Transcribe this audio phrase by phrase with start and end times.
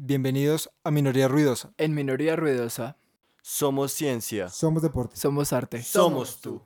[0.00, 1.72] Bienvenidos a Minoría Ruidosa.
[1.76, 2.96] En Minoría Ruidosa
[3.42, 4.48] Somos ciencia.
[4.48, 5.16] Somos deporte.
[5.16, 5.82] somos arte.
[5.82, 6.62] Somos tú.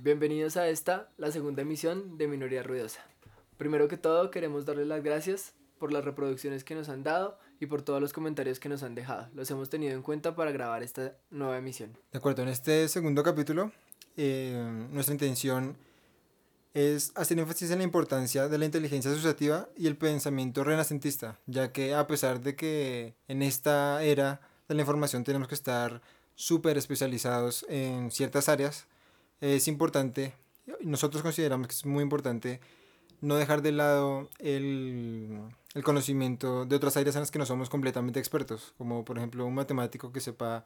[0.00, 3.00] Bienvenidos a esta, la segunda emisión de Minoría Ruidosa.
[3.56, 7.66] Primero que todo, queremos darles las gracias por las reproducciones que nos han dado y
[7.66, 9.28] por todos los comentarios que nos han dejado.
[9.34, 11.98] Los hemos tenido en cuenta para grabar esta nueva emisión.
[12.12, 13.72] De acuerdo, en este segundo capítulo,
[14.20, 15.76] eh, nuestra intención
[16.74, 21.70] es hacer énfasis en la importancia de la inteligencia asociativa y el pensamiento renacentista, ya
[21.70, 26.02] que a pesar de que en esta era de la información tenemos que estar
[26.34, 28.86] súper especializados en ciertas áreas,
[29.40, 30.34] es importante,
[30.80, 32.60] nosotros consideramos que es muy importante
[33.20, 35.40] no dejar de lado el,
[35.74, 39.46] el conocimiento de otras áreas en las que no somos completamente expertos, como por ejemplo
[39.46, 40.64] un matemático que sepa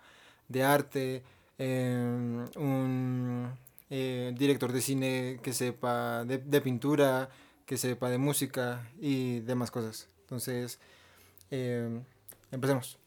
[0.49, 1.23] de arte,
[1.59, 3.51] eh, un
[3.91, 7.29] eh, director de cine que sepa de, de pintura,
[7.67, 10.09] que sepa de música y demás cosas.
[10.23, 10.79] Entonces,
[11.51, 12.01] eh,
[12.51, 12.99] empecemos.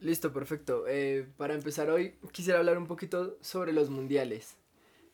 [0.00, 0.84] Listo, perfecto.
[0.88, 4.56] Eh, para empezar hoy quisiera hablar un poquito sobre los mundiales.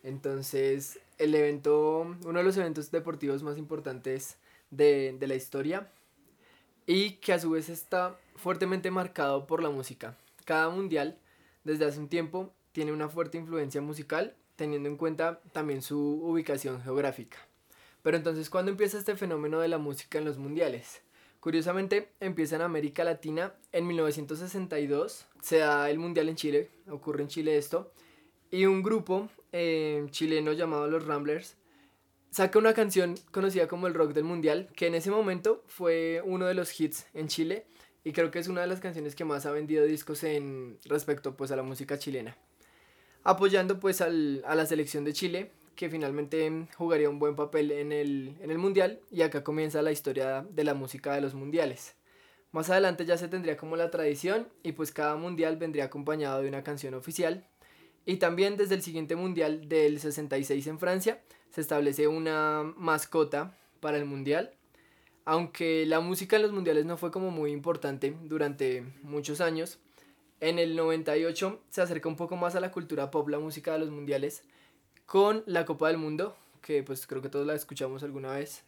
[0.03, 4.37] Entonces, el evento, uno de los eventos deportivos más importantes
[4.71, 5.91] de, de la historia
[6.87, 10.17] y que a su vez está fuertemente marcado por la música.
[10.45, 11.19] Cada mundial,
[11.65, 16.83] desde hace un tiempo, tiene una fuerte influencia musical, teniendo en cuenta también su ubicación
[16.83, 17.39] geográfica.
[18.03, 21.01] Pero entonces, ¿cuándo empieza este fenómeno de la música en los mundiales?
[21.41, 27.29] Curiosamente, empieza en América Latina en 1962, se da el mundial en Chile, ocurre en
[27.29, 27.95] Chile esto,
[28.51, 31.57] y un grupo eh, chileno llamado Los Ramblers
[32.31, 36.45] saca una canción conocida como el rock del mundial, que en ese momento fue uno
[36.45, 37.65] de los hits en Chile
[38.05, 41.39] y creo que es una de las canciones que más ha vendido discos en respecto
[41.39, 42.37] pues a la música chilena.
[43.29, 47.91] Apoyando pues al, a la selección de Chile, que finalmente jugaría un buen papel en
[47.91, 51.97] el, en el mundial y acá comienza la historia de la música de los mundiales.
[52.53, 56.47] Más adelante ya se tendría como la tradición y pues cada mundial vendría acompañado de
[56.47, 57.45] una canción oficial
[58.05, 61.21] y también desde el siguiente mundial del 66 en Francia
[61.51, 64.55] se establece una mascota para el mundial.
[65.25, 69.81] Aunque la música en los mundiales no fue como muy importante durante muchos años,
[70.41, 73.79] en el 98 se acerca un poco más a la cultura pop la música de
[73.81, 74.43] los mundiales
[75.07, 78.65] con la Copa del Mundo, que pues creo que todos la escuchamos alguna vez,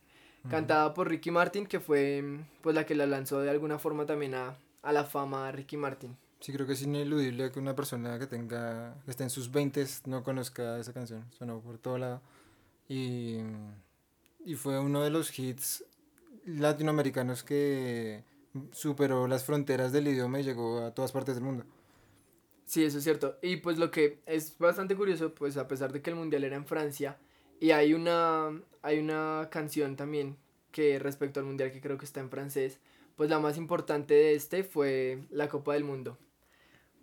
[0.49, 2.23] cantada por Ricky Martin, que fue
[2.63, 5.77] pues la que la lanzó de alguna forma también a, a la fama a Ricky
[5.77, 6.17] Martin.
[6.41, 9.85] Sí, creo que es ineludible que una persona que tenga, que esté en sus 20
[10.07, 11.25] no conozca esa canción.
[11.37, 12.23] Sonó por todo lado.
[12.89, 13.39] Y,
[14.45, 15.85] y fue uno de los hits
[16.47, 18.23] latinoamericanos que
[18.73, 21.65] superó las fronteras del idioma y llegó a todas partes del mundo.
[22.65, 23.39] Sí, eso es cierto.
[23.43, 26.57] Y pues lo que es bastante curioso, pues a pesar de que el mundial era
[26.57, 27.19] en Francia,
[27.61, 28.51] y hay una,
[28.83, 30.37] hay una canción también
[30.71, 32.79] que respecto al mundial que creo que está en francés,
[33.17, 36.19] pues la más importante de este fue la Copa del Mundo.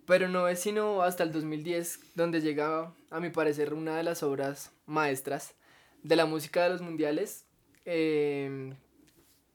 [0.06, 4.24] Pero no es sino hasta el 2010 donde llega, a mi parecer, una de las
[4.24, 5.56] obras maestras
[6.04, 7.46] de la música de los mundiales,
[7.86, 8.76] eh,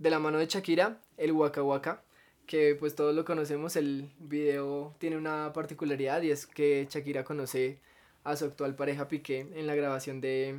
[0.00, 2.03] de la mano de Shakira, el Waka Waka,
[2.47, 7.78] que pues todos lo conocemos, el video tiene una particularidad y es que Shakira conoce
[8.25, 10.56] a su actual pareja Piqué en la grabación de,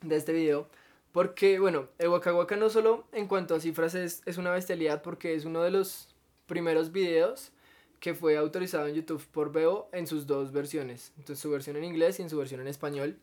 [0.00, 0.68] de este video.
[1.10, 5.02] Porque, bueno, el Waka Waka no solo en cuanto a cifras es, es una bestialidad
[5.02, 6.14] porque es uno de los
[6.46, 7.50] primeros videos
[7.98, 11.84] que fue autorizado en YouTube por Bebo en sus dos versiones, entonces su versión en
[11.84, 13.18] inglés y en su versión en español.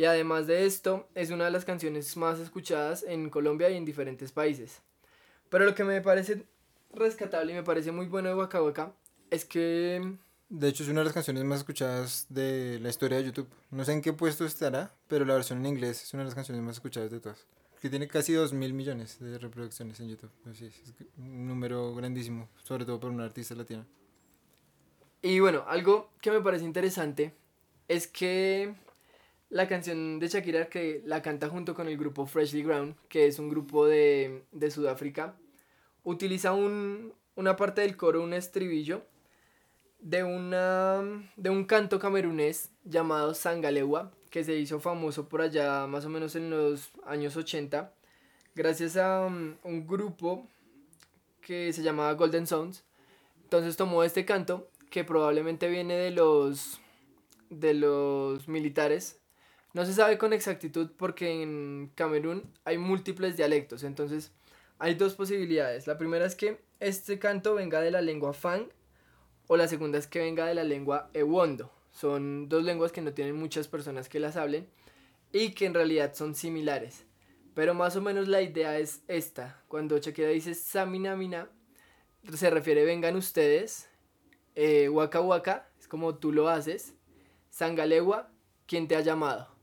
[0.00, 3.84] Y además de esto, es una de las canciones más escuchadas en Colombia y en
[3.84, 4.80] diferentes países.
[5.50, 6.46] Pero lo que me parece
[6.94, 8.94] rescatable y me parece muy bueno de Waka Waka
[9.28, 10.16] es que...
[10.48, 13.50] De hecho, es una de las canciones más escuchadas de la historia de YouTube.
[13.70, 16.34] No sé en qué puesto estará, pero la versión en inglés es una de las
[16.34, 17.46] canciones más escuchadas de todas.
[17.82, 20.32] Que tiene casi 2 mil millones de reproducciones en YouTube.
[20.50, 23.86] Así es, es un número grandísimo, sobre todo para una artista latina.
[25.20, 27.34] Y bueno, algo que me parece interesante
[27.86, 28.74] es que
[29.50, 33.38] la canción de Shakira que la canta junto con el grupo Freshly Ground, que es
[33.38, 35.36] un grupo de, de Sudáfrica,
[36.04, 39.04] utiliza un, una parte del coro, un estribillo,
[39.98, 41.02] de, una,
[41.36, 46.36] de un canto camerunés llamado Sangalewa, que se hizo famoso por allá más o menos
[46.36, 47.92] en los años 80,
[48.54, 50.46] gracias a um, un grupo
[51.40, 52.84] que se llamaba Golden Sounds.
[53.42, 56.80] Entonces tomó este canto, que probablemente viene de los,
[57.48, 59.19] de los militares.
[59.72, 64.32] No se sabe con exactitud porque en Camerún hay múltiples dialectos, entonces
[64.80, 65.86] hay dos posibilidades.
[65.86, 68.68] La primera es que este canto venga de la lengua Fang
[69.46, 71.72] o la segunda es que venga de la lengua Ewondo.
[71.92, 74.68] Son dos lenguas que no tienen muchas personas que las hablen
[75.32, 77.04] y que en realidad son similares.
[77.54, 79.62] Pero más o menos la idea es esta.
[79.68, 81.48] Cuando Shakira dice Saminamina,
[82.32, 83.88] se refiere vengan ustedes.
[84.54, 86.94] Eh, waka Waka es como tú lo haces.
[87.50, 88.30] Sangalegua,
[88.66, 89.59] quien te ha llamado.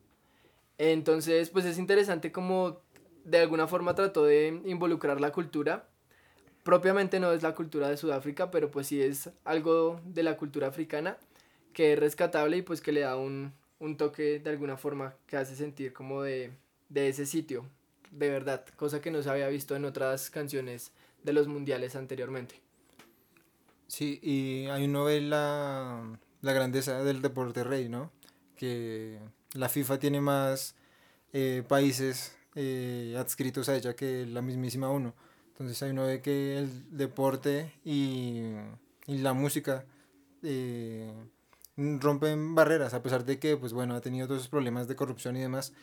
[0.78, 2.82] Entonces, pues es interesante como
[3.24, 5.88] de alguna forma trató de involucrar la cultura.
[6.64, 10.68] Propiamente no es la cultura de Sudáfrica, pero pues sí es algo de la cultura
[10.68, 11.18] africana
[11.74, 15.38] que es rescatable y pues que le da un, un toque de alguna forma que
[15.38, 16.52] hace sentir como de,
[16.90, 17.66] de ese sitio,
[18.10, 20.92] de verdad, cosa que no se había visto en otras canciones
[21.22, 22.56] de los mundiales anteriormente.
[23.88, 28.12] Sí, y hay uno ve la, la grandeza del deporte rey, ¿no?
[28.56, 29.20] Que
[29.54, 30.76] la FIFA tiene más
[31.34, 35.14] eh, países eh, adscritos a ella que la mismísima uno.
[35.50, 38.52] Entonces ahí uno ve que el deporte y,
[39.08, 39.86] y la música
[40.44, 41.12] eh,
[41.76, 45.36] rompen barreras, a pesar de que, pues bueno, ha tenido todos esos problemas de corrupción
[45.38, 45.74] y demás,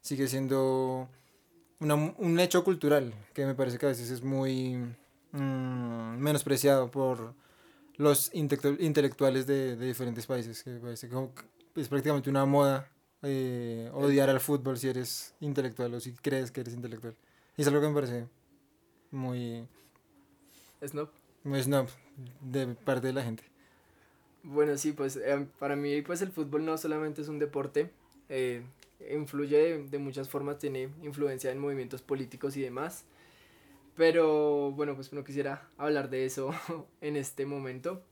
[0.00, 1.08] sigue siendo
[1.80, 4.76] un hecho cultural que me parece que a veces es muy
[5.32, 7.34] mmm, menospreciado por
[7.96, 10.80] los intelectuales de, de, diferentes países, que
[11.76, 12.88] es prácticamente una moda
[13.22, 17.14] eh, odiar al fútbol si eres intelectual o si crees que eres intelectual.
[17.56, 18.26] Y es algo que me parece
[19.10, 19.66] muy...
[20.84, 21.08] Snob.
[21.44, 21.88] Muy snob
[22.40, 23.44] de parte de la gente.
[24.42, 27.90] Bueno, sí, pues eh, para mí pues el fútbol no solamente es un deporte,
[28.28, 28.62] eh,
[29.10, 33.04] influye de, de, muchas formas, tiene influencia en movimientos políticos y demás.
[33.94, 36.50] Pero bueno, pues no quisiera hablar de eso
[37.00, 38.02] en este momento.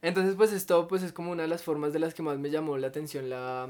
[0.00, 2.50] Entonces pues esto pues es como una de las formas de las que más me
[2.50, 3.68] llamó la atención la,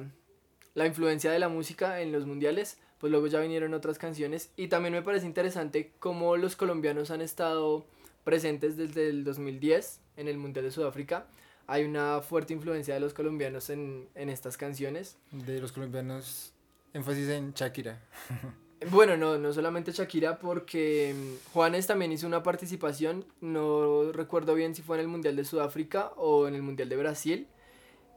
[0.75, 2.79] la influencia de la música en los mundiales.
[2.99, 7.21] Pues luego ya vinieron otras canciones y también me parece interesante cómo los colombianos han
[7.21, 7.85] estado
[8.23, 11.27] presentes desde el 2010 en el Mundial de Sudáfrica
[11.67, 15.17] hay una fuerte influencia de los colombianos en, en estas canciones.
[15.31, 16.53] De los colombianos,
[16.93, 18.01] énfasis en Shakira.
[18.91, 24.75] Bueno, no, no solamente Shakira, porque mm, Juanes también hizo una participación, no recuerdo bien
[24.75, 27.47] si fue en el Mundial de Sudáfrica o en el Mundial de Brasil.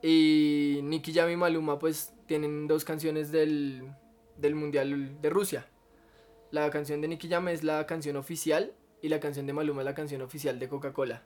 [0.08, 3.82] Y Nicky Jam y Maluma pues tienen dos canciones del,
[4.38, 5.66] del Mundial de Rusia.
[6.52, 8.72] La canción de Nicky Jam es la canción oficial
[9.02, 11.24] y la canción de Maluma es la canción oficial de Coca-Cola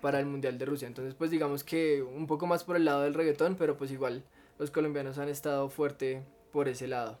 [0.00, 0.86] para el Mundial de Rusia.
[0.86, 4.22] Entonces, pues digamos que un poco más por el lado del reggaetón, pero pues igual
[4.60, 6.22] los colombianos han estado fuerte
[6.52, 7.18] por ese lado.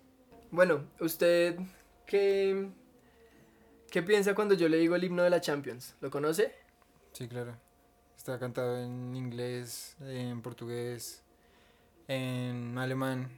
[0.52, 1.58] Bueno, ¿usted
[2.06, 2.68] qué,
[3.90, 5.96] qué piensa cuando yo le digo el himno de la Champions?
[6.00, 6.54] ¿Lo conoce?
[7.10, 7.56] Sí, claro.
[8.20, 11.22] Está cantado en inglés, en portugués,
[12.06, 13.30] en alemán.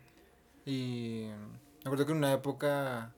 [0.67, 3.13] Y me acuerdo que en una época,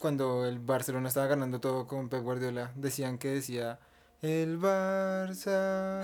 [0.00, 3.78] cuando el Barcelona estaba ganando todo con Pep Guardiola, decían que decía
[4.22, 6.02] el Barça.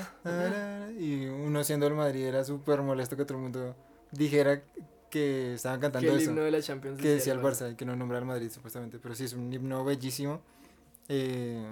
[0.97, 3.75] y uno siendo el Madrid era súper molesto que todo el mundo
[4.13, 4.63] dijera
[5.11, 6.31] que estaban cantando que el eso.
[6.31, 9.01] himno de la Champions que decía el Barça y que no nombrara al Madrid supuestamente.
[9.01, 10.41] Pero sí, es un himno bellísimo.
[11.09, 11.67] Eh,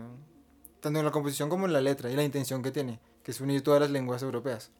[0.81, 3.41] tanto en la composición como en la letra y la intención que tiene, que es
[3.41, 4.71] unir todas las lenguas europeas.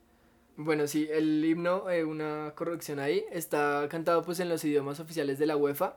[0.57, 5.39] Bueno, sí, el himno, eh, una corrección ahí, está cantado pues en los idiomas oficiales
[5.39, 5.97] de la UEFA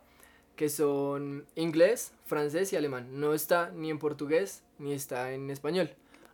[0.56, 3.20] que son inglés, francés y alemán.
[3.20, 5.90] No está ni en portugués ni está en español.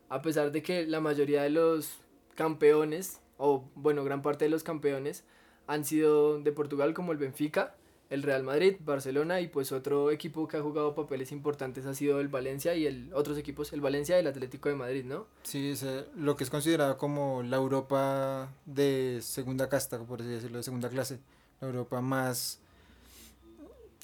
[0.10, 2.00] A pesar de que la mayoría de los
[2.36, 5.24] campeones, o bueno, gran parte de los campeones,
[5.66, 7.77] han sido de Portugal como el Benfica,
[8.10, 12.20] el Real Madrid, Barcelona y pues otro equipo que ha jugado papeles importantes ha sido
[12.20, 15.28] el Valencia y el otros equipos, el Valencia y el Atlético de Madrid, ¿no?
[15.44, 15.86] Sí, es
[16.16, 20.90] lo que es considerado como la Europa de segunda casta, por así decirlo, de segunda
[20.90, 21.20] clase,
[21.60, 22.60] la Europa más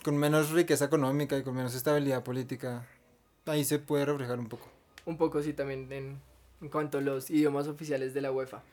[0.03, 2.85] con menos riqueza económica y con menos estabilidad política,
[3.45, 4.67] ahí se puede reflejar un poco.
[5.05, 6.19] Un poco, sí, también en,
[6.61, 8.63] en cuanto a los idiomas oficiales de la UEFA.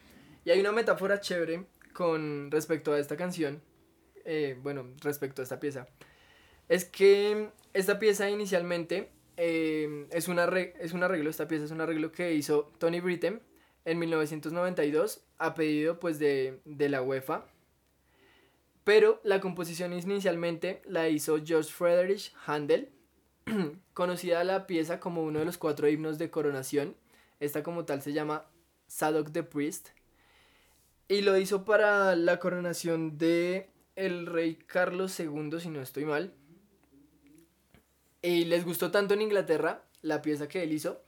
[0.44, 3.60] Y hay una metáfora chévere con respecto a esta canción,
[4.24, 5.88] eh, bueno, respecto a esta pieza.
[6.68, 11.80] Es que esta pieza inicialmente eh, es, una es un arreglo, esta pieza es un
[11.80, 13.40] arreglo que hizo Tony Britten
[13.84, 17.46] en 1992 a pedido pues de, de la UEFA
[18.84, 22.90] pero la composición inicialmente la hizo George Friedrich Handel,
[23.94, 26.96] conocida la pieza como uno de los cuatro himnos de coronación.
[27.40, 28.46] Esta como tal se llama
[28.86, 29.90] Sadok the Priest.
[31.08, 33.68] Y lo hizo para la coronación de
[34.00, 36.32] el rey Carlos II, si no estoy mal.
[38.22, 41.02] Y les gustó tanto en Inglaterra la pieza que él hizo,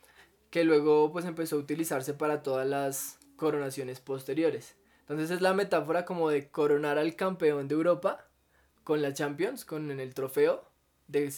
[0.50, 4.76] que luego pues empezó a utilizarse para todas las coronaciones posteriores.
[5.00, 8.26] Entonces es la metáfora como de coronar al campeón de Europa
[8.84, 10.68] con la Champions, con el trofeo,
[11.08, 11.32] de,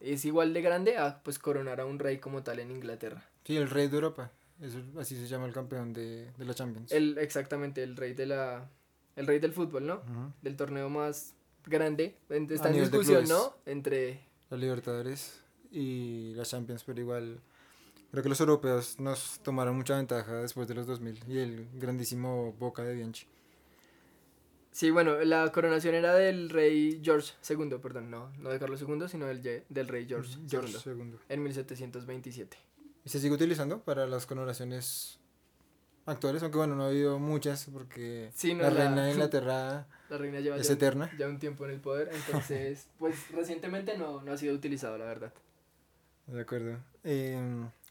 [0.00, 3.24] es igual de grande a pues coronar a un rey como tal en Inglaterra.
[3.44, 4.30] Sí, el rey de Europa.
[4.60, 6.92] Eso, así se llama el campeón de, de la Champions.
[6.92, 8.68] El, exactamente, el rey de la.
[9.18, 10.00] El rey del fútbol, ¿no?
[10.42, 11.34] Del torneo más
[11.66, 12.16] grande.
[12.28, 13.26] Está A en discusión.
[13.28, 13.56] ¿no?
[13.66, 14.20] Entre.
[14.48, 17.40] La Libertadores y la Champions, pero igual
[18.10, 22.54] creo que los europeos nos tomaron mucha ventaja después de los 2000 y el grandísimo
[22.58, 23.26] Boca de Bianchi.
[24.70, 29.08] Sí, bueno, la coronación era del rey George II, perdón, no, no de Carlos II,
[29.08, 31.16] sino del, del rey George, George II, II.
[31.28, 32.56] en 1727.
[33.04, 35.18] Y se sigue utilizando para las coronaciones
[36.08, 39.86] actuales, aunque bueno, no ha habido muchas porque Sí, no, la la- reina de Inglaterra
[40.08, 41.10] La reina lleva es ya, eterna.
[41.18, 45.04] ya un tiempo en el poder, entonces, pues recientemente no, no ha sido utilizado, la
[45.06, 45.32] verdad.
[46.26, 46.76] De acuerdo.
[47.04, 47.40] Eh,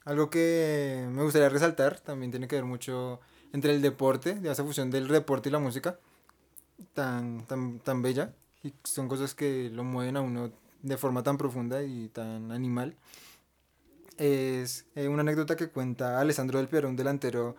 [0.05, 3.19] algo que me gustaría resaltar también tiene que ver mucho
[3.53, 5.99] entre el deporte, de esa fusión del deporte y la música,
[6.93, 8.33] tan, tan, tan bella,
[8.63, 10.51] y son cosas que lo mueven a uno
[10.83, 12.95] de forma tan profunda y tan animal.
[14.17, 17.55] Es eh, una anécdota que cuenta Alessandro Del Piero, un delantero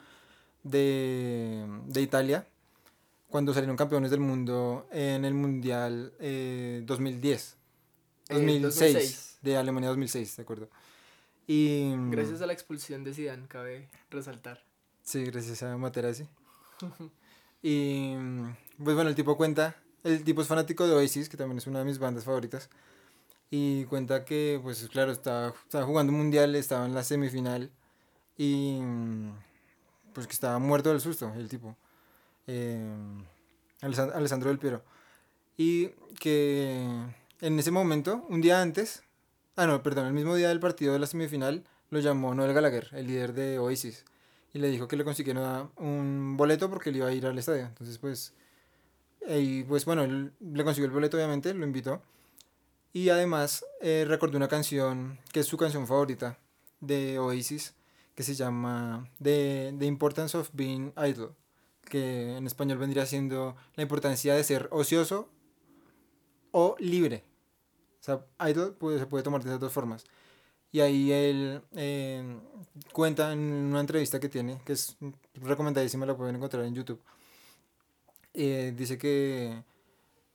[0.62, 2.46] de, de Italia,
[3.28, 7.56] cuando salieron campeones del mundo en el Mundial eh, 2010.
[8.30, 9.38] Eh, 2006, 2006.
[9.42, 10.68] de Alemania 2006, de acuerdo.
[11.46, 14.62] Y Gracias a la expulsión de Zidane, cabe resaltar.
[15.02, 16.28] Sí, gracias a Materazzi.
[17.62, 18.14] y
[18.82, 21.78] pues bueno, el tipo cuenta, el tipo es fanático de Oasis, que también es una
[21.78, 22.68] de mis bandas favoritas.
[23.50, 27.70] Y cuenta que, pues claro, estaba, estaba jugando un mundial, estaba en la semifinal
[28.36, 28.80] y
[30.12, 31.76] pues que estaba muerto del susto, el tipo.
[32.46, 32.82] Eh,
[33.82, 34.82] Alessand- Alessandro del Piero.
[35.56, 35.88] Y
[36.20, 36.86] que
[37.40, 39.02] en ese momento, un día antes,
[39.56, 42.88] ah no, perdón, el mismo día del partido de la semifinal, lo llamó Noel Gallagher,
[42.92, 44.04] el líder de Oasis
[44.52, 47.66] y le dijo que le consiguieron un boleto porque él iba a ir al estadio.
[47.66, 48.32] Entonces, pues,
[49.28, 52.02] y pues bueno, él le consiguió el boleto, obviamente, lo invitó.
[52.92, 56.38] Y además eh, recordó una canción que es su canción favorita
[56.80, 57.74] de Oasis,
[58.18, 61.28] que se llama The, The Importance of Being Idle,
[61.84, 65.28] que en español vendría siendo la importancia de ser ocioso
[66.50, 67.22] o libre.
[68.00, 70.04] O sea, idle se puede tomar de esas dos formas.
[70.72, 72.40] Y ahí él eh,
[72.92, 74.96] cuenta en una entrevista que tiene, que es
[75.34, 77.00] recomendadísima, la pueden encontrar en YouTube.
[78.34, 79.62] eh, dice que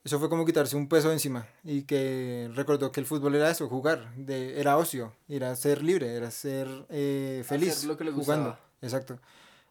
[0.04, 3.70] eso fue como quitarse un peso encima y que recordó que el fútbol era eso,
[3.70, 8.12] jugar, de, era ocio, era ser libre, era ser eh, feliz Hacer lo que le
[8.12, 8.50] jugando.
[8.50, 8.70] gustaba.
[8.82, 9.20] Exacto.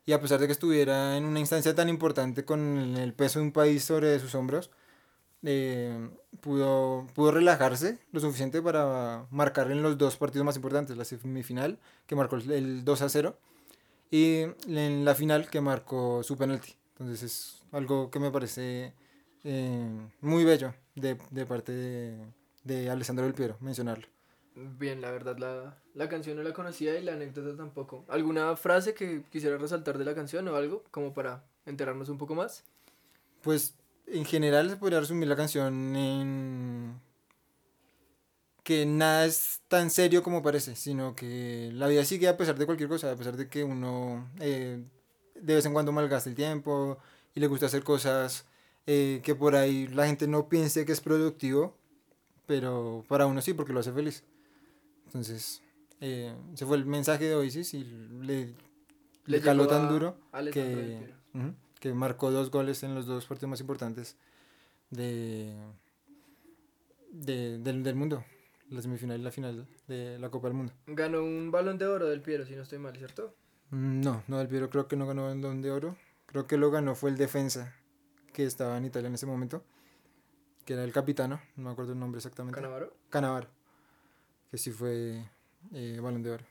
[0.07, 3.45] Y a pesar de que estuviera en una instancia tan importante con el peso de
[3.47, 4.71] un país sobre sus hombros,
[5.45, 6.09] eh,
[6.41, 11.79] pudo, pudo relajarse lo suficiente para marcar en los dos partidos más importantes, la semifinal,
[12.07, 13.37] que marcó el- el 2 a 0,
[14.11, 16.75] y en la final, que marcó su penalti.
[16.99, 18.93] Entonces es algo que me parece
[19.45, 22.17] eh, muy bello de, de parte de,
[22.65, 24.07] de Alessandro del Piero, mencionarlo.
[24.55, 28.05] Bien, la verdad, la, la canción no la conocía y la anécdota tampoco.
[28.09, 30.85] ¿Alguna frase que quisiera resaltar de la canción o algo?
[30.91, 32.65] Como para enterarnos un poco más.
[33.41, 33.75] Pues
[34.07, 37.01] en general se podría resumir la canción en
[38.63, 42.67] que nada es tan serio como parece, sino que la vida sigue a pesar de
[42.67, 44.85] cualquier cosa, a pesar de que uno eh,
[45.35, 46.99] de vez en cuando malgasta el tiempo
[47.35, 48.47] y le gusta hacer cosas
[48.87, 51.77] eh, que por ahí la gente no piense que es productivo,
[52.47, 54.25] pero para uno sí, porque lo hace feliz.
[55.07, 55.63] Entonces,
[56.01, 58.55] eh, ese fue el mensaje de Oasis y le,
[59.27, 61.15] le, caló llegó tan duro Del que, Piero.
[61.35, 64.17] ujú, que marcó dos goles en los dos partidos más importantes
[64.91, 65.55] de,
[67.11, 68.25] de- del, del mundo,
[68.71, 70.73] la semifinal y la final de la Copa del Mundo.
[70.87, 73.35] Ganó un balón de oro del Piero, si no estoy mal, ¿cierto?
[73.71, 75.97] Mm, No, no, el Piero creo que no ganó el Balón de Oro,
[76.27, 77.75] creo que lo ganó fue el defensa
[78.33, 79.63] que estaba en Italia en ese momento,
[80.65, 82.61] que era el capitano, no me acuerdo el nombre exactamente.
[82.61, 82.93] Canavaro.
[83.11, 83.49] Canavaro,
[84.51, 85.25] que sí fue
[85.73, 86.45] eh, Balón de Oro.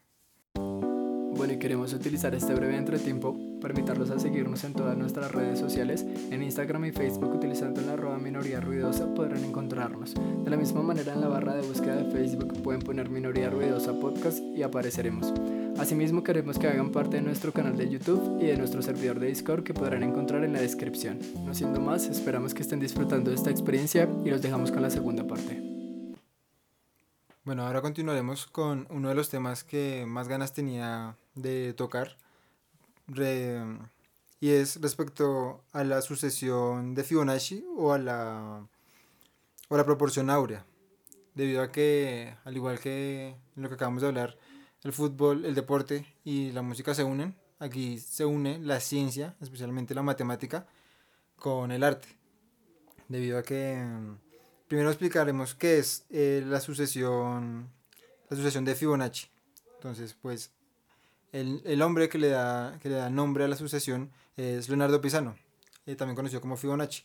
[1.33, 5.59] Bueno, y queremos utilizar este breve entretiempo para invitarlos a seguirnos en todas nuestras redes
[5.59, 6.05] sociales.
[6.29, 10.13] En Instagram y Facebook, utilizando la arroba minoría ruidosa, podrán encontrarnos.
[10.13, 13.93] De la misma manera, en la barra de búsqueda de Facebook pueden poner Minoría Ruidosa
[13.99, 15.33] Podcast y apareceremos.
[15.77, 19.27] Asimismo, queremos que hagan parte de nuestro canal de YouTube y de nuestro servidor de
[19.27, 21.19] Discord que podrán encontrar en la descripción.
[21.43, 24.89] No siendo más, esperamos que estén disfrutando de esta experiencia y los dejamos con la
[24.91, 25.61] segunda parte.
[27.43, 32.15] Bueno, ahora continuaremos con uno de los temas que más ganas tenía de tocar.
[33.07, 33.59] re-
[34.39, 38.65] y es respecto a la sucesión de Fibonacci o a la,
[39.69, 40.65] o la proporción áurea.
[41.35, 44.37] Debido a que, al igual que lo que acabamos de hablar,
[44.83, 47.35] el fútbol, el deporte y la música se unen.
[47.59, 50.65] Aquí se une la ciencia, especialmente la matemática,
[51.35, 52.07] con el arte.
[53.07, 54.17] Debido a que mm,
[54.67, 57.69] primero explicaremos qué es eh, la sucesión
[58.31, 59.27] la sucesión de Fibonacci.
[59.75, 60.51] Entonces, pues
[61.33, 65.01] el, el hombre que le, da, que le da nombre a la sucesión es Leonardo
[65.01, 65.35] Pisano,
[65.85, 67.03] eh, también conocido como Fibonacci,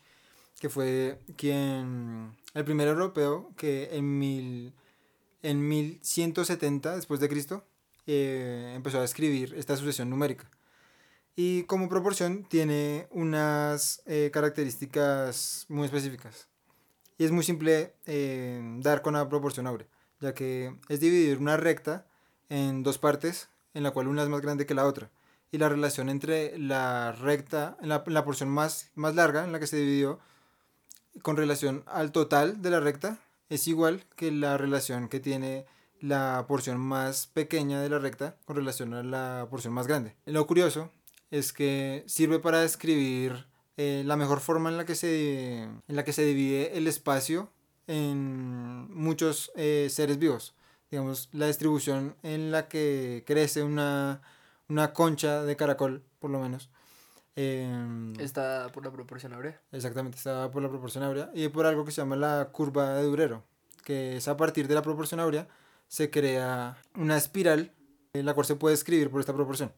[0.60, 4.72] que fue quien, el primer europeo que en, mil,
[5.46, 7.64] en 1170 después de Cristo
[8.06, 10.50] eh, empezó a escribir esta sucesión numérica.
[11.36, 16.48] Y como proporción tiene unas eh, características muy específicas.
[17.18, 19.86] Y es muy simple eh, dar con la proporción áurea,
[20.20, 22.06] ya que es dividir una recta
[22.48, 25.10] en dos partes, en la cual una es más grande que la otra.
[25.52, 29.68] Y la relación entre la recta, la, la porción más, más larga en la que
[29.68, 30.18] se dividió,
[31.22, 35.66] con relación al total de la recta, es igual que la relación que tiene
[36.00, 40.16] la porción más pequeña de la recta con relación a la porción más grande.
[40.26, 40.90] Lo curioso
[41.30, 46.04] es que sirve para describir eh, la mejor forma en la, que se, en la
[46.04, 47.50] que se divide el espacio
[47.86, 50.54] en muchos eh, seres vivos.
[50.90, 54.22] Digamos, la distribución en la que crece una,
[54.68, 56.70] una concha de caracol, por lo menos.
[57.36, 59.60] Eh, Está por la proporción áurea.
[59.72, 63.02] Exactamente, está por la proporción áurea y por algo que se llama la curva de
[63.04, 63.44] Durero,
[63.84, 65.46] que es a partir de la proporción áurea
[65.88, 67.72] se crea una espiral,
[68.12, 69.72] en la cual se puede escribir por esta proporción.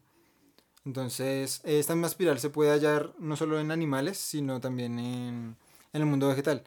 [0.85, 5.55] Entonces, esta misma espiral se puede hallar no solo en animales, sino también en,
[5.93, 6.63] en el mundo vegetal.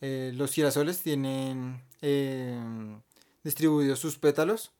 [0.00, 2.58] Eh, los girasoles tienen eh,
[3.42, 4.70] distribuidos sus pétalos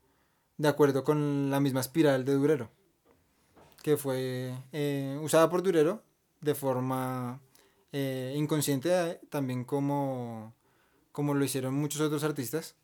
[0.58, 2.70] de acuerdo con la misma espiral de Durero,
[3.86, 6.02] que fue eh, usada por Durero
[6.40, 7.40] de forma
[7.92, 10.52] eh, inconsciente, eh, también como,
[11.12, 12.74] como lo hicieron muchos otros artistas.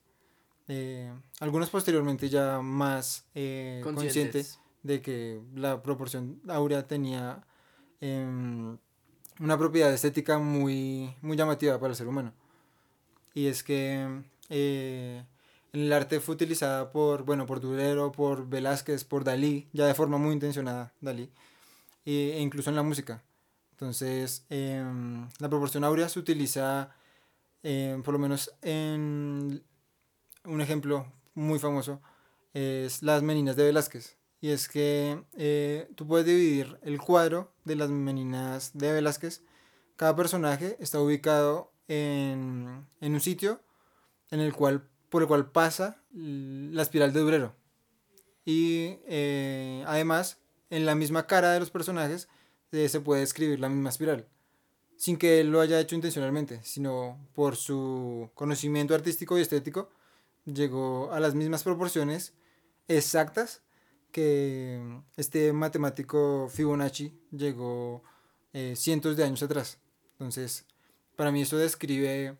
[0.68, 4.58] Eh, algunos posteriormente ya más conscientes Conscientes.
[4.84, 7.44] de que la proporción áurea tenía
[8.00, 8.78] em,
[9.40, 12.32] una propiedad estética muy, muy llamativa para el ser humano.
[13.34, 15.24] Y es que eh,
[15.72, 19.94] en el arte fue utilizada por, bueno, por Durero, por Velázquez, por Dalí, ya de
[19.94, 21.30] forma muy intencionada, Dalí,
[22.04, 23.22] e incluso en la música.
[23.72, 26.94] Entonces, em, la proporción áurea se utiliza,
[27.62, 29.62] em, por lo menos en
[30.44, 32.00] un ejemplo muy famoso,
[32.54, 34.16] es las meninas de Velázquez.
[34.40, 39.42] Y es que eh, tú puedes dividir el cuadro de las meninas de Velázquez.
[39.96, 43.60] Cada personaje está ubicado en, en un sitio
[44.30, 47.54] en el cual, por el cual pasa la espiral de Durero.
[48.46, 50.38] Y eh, además,
[50.70, 52.28] en la misma cara de los personajes
[52.72, 54.26] eh, se puede escribir la misma espiral.
[54.96, 59.90] Sin que él lo haya hecho intencionalmente, sino por su conocimiento artístico y estético,
[60.46, 62.32] llegó a las mismas proporciones
[62.88, 63.60] exactas
[64.12, 64.80] que
[65.18, 68.02] este matemático Fibonacci llegó
[68.54, 69.78] eh, cientos de años atrás.
[70.12, 70.64] Entonces,
[71.16, 72.38] para mí eso describe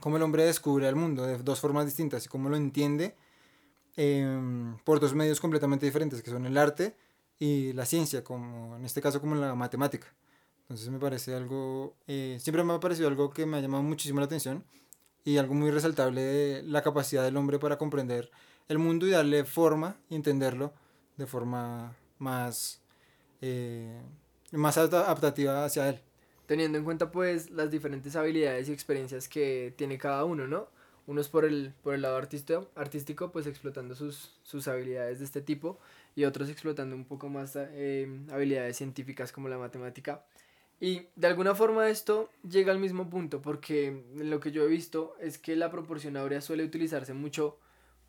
[0.00, 3.14] cómo el hombre descubre el mundo de dos formas distintas y cómo lo entiende
[3.96, 6.96] eh, por dos medios completamente diferentes, que son el arte
[7.38, 10.12] y la ciencia, como en este caso como la matemática.
[10.62, 14.20] Entonces me parece algo, eh, siempre me ha parecido algo que me ha llamado muchísimo
[14.20, 14.64] la atención
[15.24, 18.30] y algo muy resaltable la capacidad del hombre para comprender
[18.68, 20.72] el mundo y darle forma y entenderlo
[21.16, 22.80] de forma más,
[23.40, 24.00] eh,
[24.52, 26.02] más adapta- adaptativa hacia él.
[26.46, 30.68] Teniendo en cuenta pues las diferentes habilidades y experiencias que tiene cada uno, ¿no?
[31.06, 35.40] Unos por el, por el lado artisto, artístico, pues explotando sus, sus habilidades de este
[35.40, 35.78] tipo
[36.16, 40.24] y otros explotando un poco más eh, habilidades científicas como la matemática.
[40.80, 45.16] Y de alguna forma esto llega al mismo punto porque lo que yo he visto
[45.20, 47.58] es que la proporción áurea suele utilizarse mucho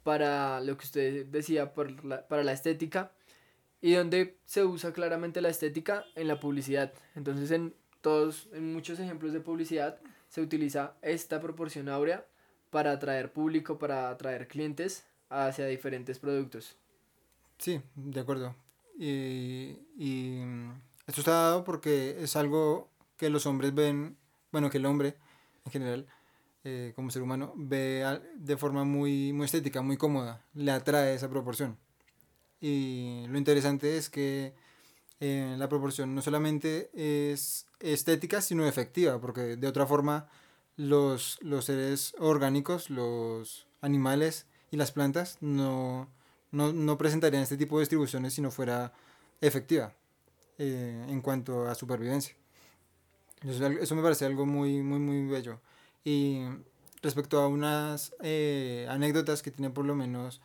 [0.04, 3.12] para lo que usted decía, por la- para la estética
[3.82, 6.94] y donde se usa claramente la estética en la publicidad.
[7.16, 7.74] Entonces en
[8.08, 12.26] todos, en muchos ejemplos de publicidad se utiliza esta proporción áurea
[12.70, 16.78] para atraer público, para atraer clientes hacia diferentes productos.
[17.58, 18.56] Sí, de acuerdo.
[18.98, 20.72] Y, y mm,
[21.06, 24.16] esto está dado porque es algo que los hombres ven,
[24.54, 25.16] bueno, que el hombre
[25.66, 26.08] en general,
[26.64, 31.30] eh, como ser humano, ve de forma muy, muy estética, muy cómoda, le atrae esa
[31.30, 31.78] proporción.
[32.62, 34.54] Y lo interesante es que
[35.20, 40.30] eh, la proporción no solamente es estética, sino efectiva, porque de otra forma
[40.76, 46.08] los, los seres orgánicos, los animales y las plantas no,
[46.52, 48.94] no, no presentarían este tipo de distribuciones si no fuera
[49.42, 49.94] efectiva
[50.58, 52.36] eh, en cuanto a supervivencia.
[53.44, 55.60] Eso, eso me parece algo muy, muy, muy bello.
[56.04, 56.42] Y
[57.02, 60.42] respecto a unas eh, anécdotas que tiene por lo menos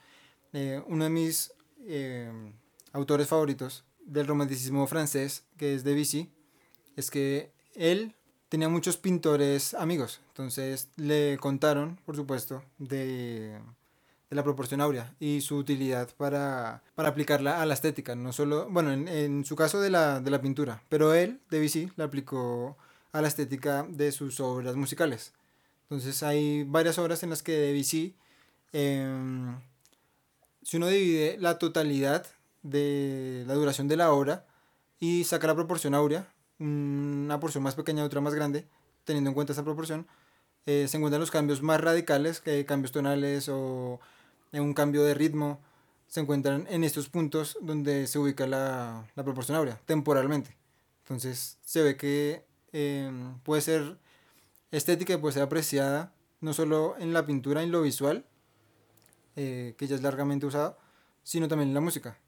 [0.52, 1.52] eh, uno de mis
[2.92, 6.31] autores favoritos del romanticismo francés, que es Debussy,
[6.97, 8.15] es que él
[8.49, 10.21] tenía muchos pintores amigos.
[10.29, 13.59] Entonces le contaron, por supuesto, de,
[14.29, 18.69] de la proporción áurea y su utilidad para, para aplicarla a la estética, no solo,
[18.69, 22.77] bueno, en, en su caso de la, de la pintura, pero él, Debussy, la aplicó
[23.12, 25.33] a la estética de sus obras musicales.
[25.85, 28.17] Entonces hay varias obras en las que Debussy,
[28.73, 29.07] eh,
[30.62, 32.27] si uno divide la totalidad
[32.62, 34.46] de la duración de la obra
[35.01, 38.66] y saca la proporción áurea, una porción más pequeña y otra más grande,
[39.05, 40.07] teniendo en cuenta esa proporción,
[40.66, 44.01] eh, se encuentran los cambios más radicales, que cambios tonales o
[44.53, 45.61] un cambio de ritmo,
[46.07, 50.57] se encuentran en estos puntos donde se ubica la, la proporción áurea, temporalmente.
[51.05, 53.11] Entonces se ve que eh,
[53.42, 53.98] puede ser
[54.70, 58.27] estética y puede ser apreciada no solo en la pintura, en lo visual,
[59.37, 60.77] eh, que ya es largamente usado,
[61.22, 62.18] sino también en la música.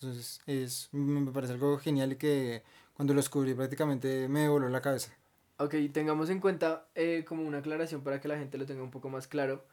[0.00, 2.62] Entonces es, me parece algo genial y que
[2.94, 5.12] cuando lo descubrí prácticamente me voló la cabeza.
[5.58, 8.92] Ok, tengamos en cuenta eh, como una aclaración para que la gente lo tenga un
[8.92, 9.66] poco más claro,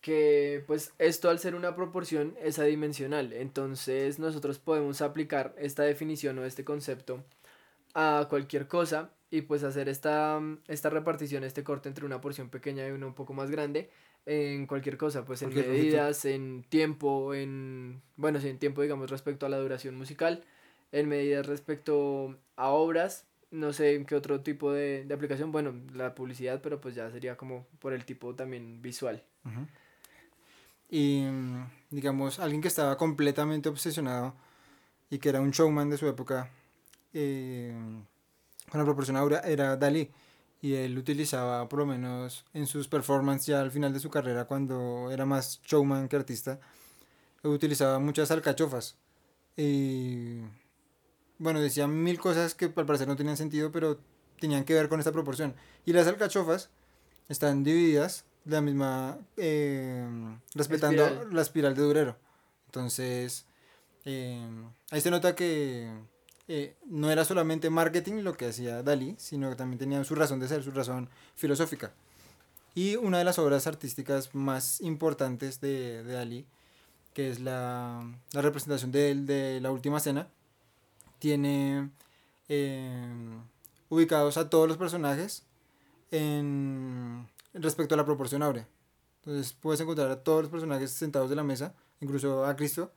[0.00, 6.38] que pues esto al ser una proporción es adimensional, entonces nosotros podemos aplicar esta definición
[6.40, 7.22] o este concepto
[7.94, 12.88] a cualquier cosa y pues hacer esta, esta repartición, este corte entre una porción pequeña
[12.88, 13.90] y una un poco más grande
[14.26, 19.46] en cualquier cosa, pues en medidas, en tiempo, en, bueno, sí, en tiempo digamos respecto
[19.46, 20.44] a la duración musical,
[20.92, 25.74] en medidas respecto a obras, no sé en qué otro tipo de, de aplicación, bueno,
[25.94, 29.22] la publicidad, pero pues ya sería como por el tipo también visual.
[30.88, 31.24] Y
[31.90, 34.34] digamos, alguien que estaba completamente obsesionado
[35.08, 36.50] y que era un showman de su época
[37.12, 37.72] eh,
[38.68, 40.10] con la proporción áurea era Dalí
[40.62, 44.44] y él utilizaba por lo menos en sus performances ya al final de su carrera
[44.44, 46.60] cuando era más showman que artista
[47.42, 48.96] utilizaba muchas alcachofas.
[49.56, 50.40] Y
[51.38, 54.00] bueno decía mil cosas que al parecer no tenían sentido pero
[54.38, 55.54] tenían que ver con esta proporción.
[55.86, 56.70] Y las alcachofas
[57.28, 60.06] están divididas de la misma eh,
[60.54, 61.34] respetando espiral.
[61.34, 62.16] la espiral de Durero.
[62.66, 63.46] Entonces
[64.04, 64.46] eh,
[64.90, 65.90] ahí se nota que
[66.52, 70.40] eh, no era solamente marketing lo que hacía Dalí, sino que también tenía su razón
[70.40, 71.92] de ser, su razón filosófica.
[72.74, 76.46] Y una de las obras artísticas más importantes de, de Dalí,
[77.14, 80.26] que es la, la, representación de la última cena,
[81.20, 81.88] tiene
[82.48, 83.08] eh,
[83.88, 85.44] ubicados a todos los personajes
[86.10, 88.66] en, respecto a la proporción áurea.
[89.22, 92.90] Entonces puedes encontrar a todos los personajes sentados de la mesa, incluso a Cristo,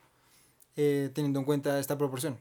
[0.76, 2.40] eh, teniendo en cuenta esta proporción.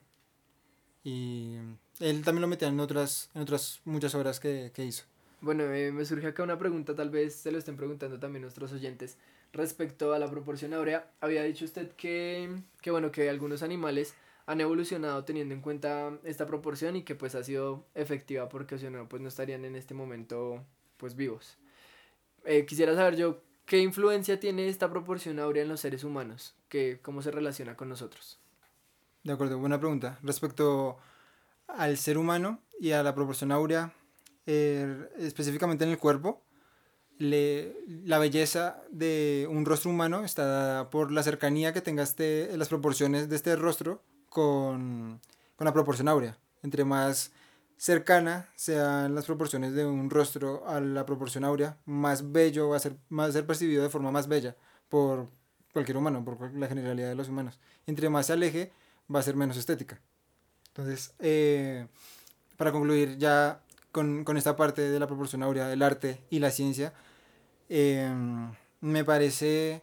[1.04, 1.56] Y
[2.00, 5.04] él también lo metía en otras, en otras muchas obras que, que hizo.
[5.40, 8.72] Bueno, eh, me surge acá una pregunta, tal vez se lo estén preguntando también nuestros
[8.72, 9.18] oyentes.
[9.52, 14.14] Respecto a la proporción áurea, había dicho usted que, que, bueno, que algunos animales
[14.46, 18.88] han evolucionado teniendo en cuenta esta proporción y que pues ha sido efectiva porque si
[18.88, 20.64] no, pues no estarían en este momento
[20.96, 21.58] pues vivos.
[22.44, 26.54] Eh, quisiera saber yo, ¿qué influencia tiene esta proporción áurea en los seres humanos?
[26.68, 28.38] ¿Qué, ¿Cómo se relaciona con nosotros?
[29.24, 30.18] De acuerdo, buena pregunta.
[30.22, 30.96] Respecto
[31.68, 33.92] al ser humano y a la proporción áurea,
[34.46, 36.42] eh, específicamente en el cuerpo,
[37.18, 42.68] le, la belleza de un rostro humano está por la cercanía que tenga este, las
[42.68, 45.20] proporciones de este rostro con,
[45.54, 46.37] con la proporción áurea.
[46.64, 47.30] Entre más
[47.76, 52.80] cercana sean las proporciones de un rostro a la proporción áurea, más bello va a
[52.80, 54.56] ser, va a ser percibido de forma más bella
[54.88, 55.28] por
[55.72, 57.61] cualquier humano, por la generalidad de los humanos.
[57.87, 58.72] Entre más se aleje,
[59.14, 60.00] va a ser menos estética.
[60.68, 61.86] Entonces, eh,
[62.56, 63.60] para concluir ya
[63.90, 66.94] con, con, esta parte de la proporción áurea del arte y la ciencia,
[67.68, 68.10] eh,
[68.80, 69.82] me parece,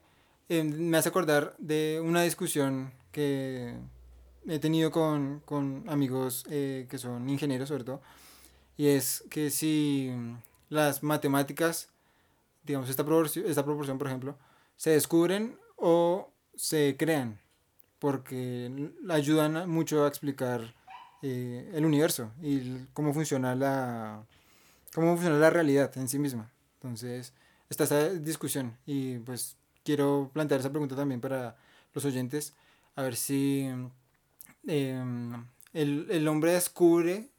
[0.50, 3.76] eh, me hace acordar de una discusión que
[4.48, 8.02] he tenido con, con amigos que son ingenieros sobre todo,
[8.78, 10.12] y es que si
[10.70, 11.90] las matemáticas,
[12.64, 14.38] digamos, esta proporción, esta proporción por ejemplo,
[14.76, 17.40] se descubren o se crean
[18.00, 20.74] porque ayudan mucho a explicar
[21.22, 24.24] eh, el universo y cómo funciona la
[24.94, 26.52] cómo funciona la realidad en sí misma.
[26.76, 27.34] Entonces,
[27.70, 31.58] está esta discusión y pues quiero plantear esa pregunta también para
[31.94, 32.54] los oyentes,
[32.96, 33.70] a ver si
[34.68, 35.04] eh,
[35.74, 37.30] el, el, hombre descubre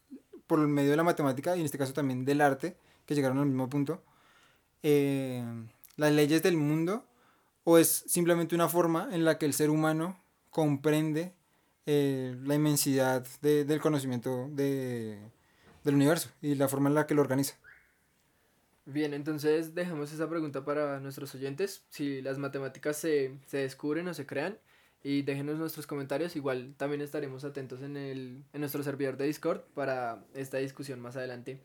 [0.46, 3.46] por medio de la matemática y en este caso también del arte, que llegaron al
[3.46, 4.02] mismo punto,
[4.82, 5.44] eh,
[5.96, 7.04] las leyes del mundo
[7.64, 10.18] o es simplemente una forma en la que el ser humano
[10.50, 11.32] comprende
[11.86, 15.18] eh, la inmensidad de, del conocimiento de,
[15.84, 17.56] del universo y la forma en la que lo organiza.
[18.86, 24.14] Bien, entonces dejemos esa pregunta para nuestros oyentes, si las matemáticas se, se descubren o
[24.14, 24.58] se crean,
[25.02, 29.62] y déjenos nuestros comentarios, igual también estaremos atentos en, el, en nuestro servidor de Discord
[29.74, 31.60] para esta discusión más adelante.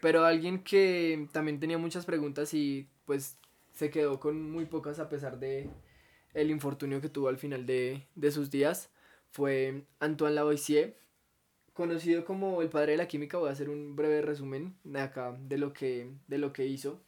[0.00, 3.36] Pero alguien que también tenía muchas preguntas y pues
[3.74, 5.68] se quedó con muy pocas a pesar de,
[6.34, 8.90] el infortunio que tuvo al final de, de sus días
[9.30, 10.96] fue Antoine Lavoisier,
[11.72, 13.38] conocido como el padre de la química.
[13.38, 17.00] Voy a hacer un breve resumen de acá de lo que, de lo que hizo.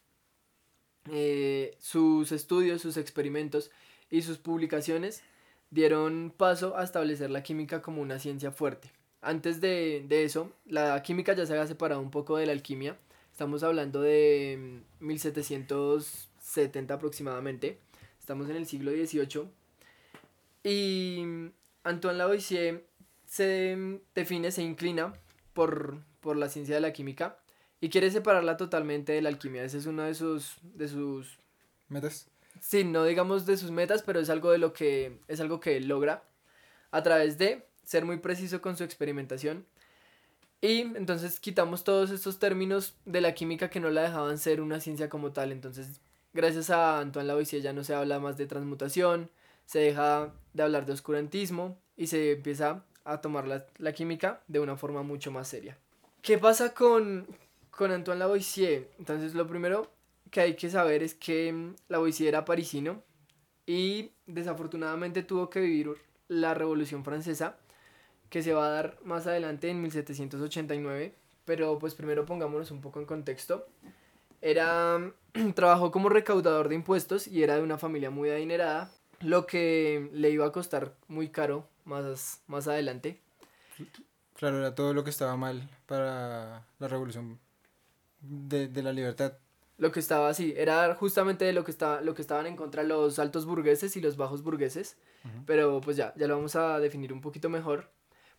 [1.10, 3.72] Eh, sus estudios, sus experimentos
[4.08, 5.22] y sus publicaciones
[5.70, 8.92] dieron paso a establecer la química como una ciencia fuerte.
[9.20, 12.96] Antes de, de eso, la química ya se había separado un poco de la alquimia.
[13.32, 17.78] Estamos hablando de 1770 aproximadamente.
[18.22, 19.48] Estamos en el siglo XVIII.
[20.62, 21.50] Y
[21.82, 22.86] Antoine Lavoisier
[23.26, 25.12] se define, se inclina
[25.54, 27.40] por, por la ciencia de la química
[27.80, 29.64] y quiere separarla totalmente de la alquimia.
[29.64, 31.40] Ese es uno de sus, de sus
[31.88, 32.28] metas.
[32.60, 35.76] Sí, no digamos de sus metas, pero es algo de lo que es algo que
[35.76, 36.22] él logra
[36.92, 39.66] a través de ser muy preciso con su experimentación.
[40.60, 44.78] Y entonces quitamos todos estos términos de la química que no la dejaban ser una
[44.78, 45.50] ciencia como tal.
[45.50, 46.00] Entonces,
[46.32, 49.30] gracias a Antoine Lavoisier ya no se habla más de transmutación,
[49.66, 54.60] se deja de hablar de oscurantismo y se empieza a tomar la, la química de
[54.60, 55.78] una forma mucho más seria.
[56.22, 57.26] ¿Qué pasa con,
[57.70, 58.88] con Antoine Lavoisier?
[58.98, 59.90] Entonces, lo primero
[60.30, 63.02] que hay que saber es que mm, Lavoisier era parisino
[63.66, 65.94] y desafortunadamente tuvo que vivir
[66.28, 67.58] la Revolución Francesa
[68.30, 71.14] que se va a dar más adelante en 1789,
[71.44, 73.66] pero pues primero pongámonos un poco en contexto.
[74.42, 75.12] Era
[75.54, 80.30] trabajó como recaudador de impuestos y era de una familia muy adinerada, lo que le
[80.30, 83.20] iba a costar muy caro más, más adelante.
[84.36, 87.38] Claro, era todo lo que estaba mal para la revolución
[88.20, 89.32] de, de la libertad
[89.82, 93.18] lo que estaba así, era justamente lo que, estaba, lo que estaban en contra los
[93.18, 94.96] altos burgueses y los bajos burgueses,
[95.44, 97.90] pero pues ya, ya lo vamos a definir un poquito mejor.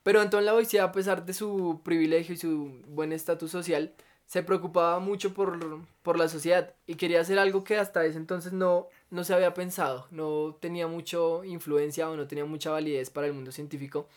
[0.03, 3.93] Pero Antoine Lavoisier, a pesar de su privilegio y su buen estatus social,
[4.25, 8.53] se preocupaba mucho por, por, la sociedad y quería hacer algo que hasta ese entonces
[8.53, 13.27] no, no se había pensado, no tenía mucha influencia o no tenía mucha validez para
[13.27, 14.07] el mundo científico,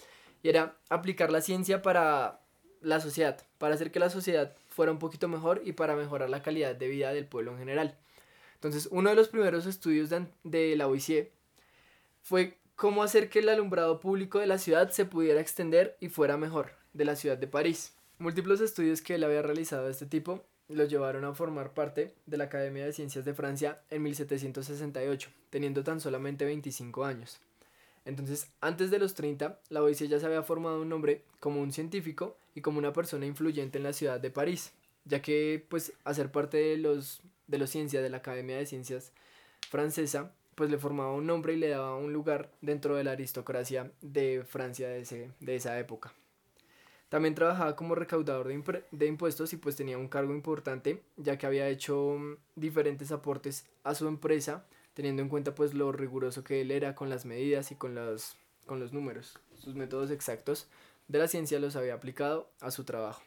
[0.43, 2.41] y era aplicar la ciencia para
[2.81, 6.43] la sociedad, para hacer que la sociedad fuera un poquito mejor y para mejorar la
[6.43, 7.97] calidad de vida del pueblo en general.
[8.55, 11.31] Entonces, uno de los primeros estudios de, de Lavoisier
[12.23, 16.37] fue cómo hacer que el alumbrado público de la ciudad se pudiera extender y fuera
[16.37, 17.96] mejor, de la ciudad de París.
[18.19, 22.37] Múltiples estudios que él había realizado de este tipo lo llevaron a formar parte de
[22.39, 27.39] la Academia de Ciencias de Francia en 1768, teniendo tan solamente 25 años.
[28.05, 32.37] Entonces, antes de los 30, Lavoisier ya se había formado un nombre como un científico
[32.55, 34.73] y como una persona influyente en la ciudad de París,
[35.05, 39.13] ya que pues hacer parte de los de los ciencias de la Academia de Ciencias
[39.69, 43.93] francesa pues le formaba un nombre y le daba un lugar dentro de la aristocracia
[44.01, 46.13] de Francia de, ese, de esa época.
[47.09, 51.47] También trabajaba como recaudador de, de, impuestos y pues tenía un cargo importante ya que
[51.47, 54.65] había hecho mm, diferentes aportes a su empresa
[54.95, 58.37] teniendo en cuenta pues lo riguroso que él era con las medidas y con los,
[58.65, 59.39] con los números.
[59.57, 60.69] Sus métodos exactos
[61.07, 63.23] de la ciencia los había aplicado a su trabajo.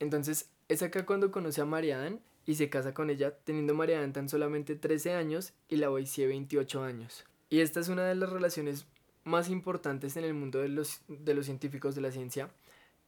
[0.00, 4.28] Entonces es acá cuando conoce a Marianne y se casa con ella, teniendo Marianne tan
[4.28, 7.24] solamente 13 años y la Lavoisier 28 años.
[7.48, 8.86] Y esta es una de las relaciones
[9.24, 12.50] más importantes en el mundo de los, de los científicos de la ciencia,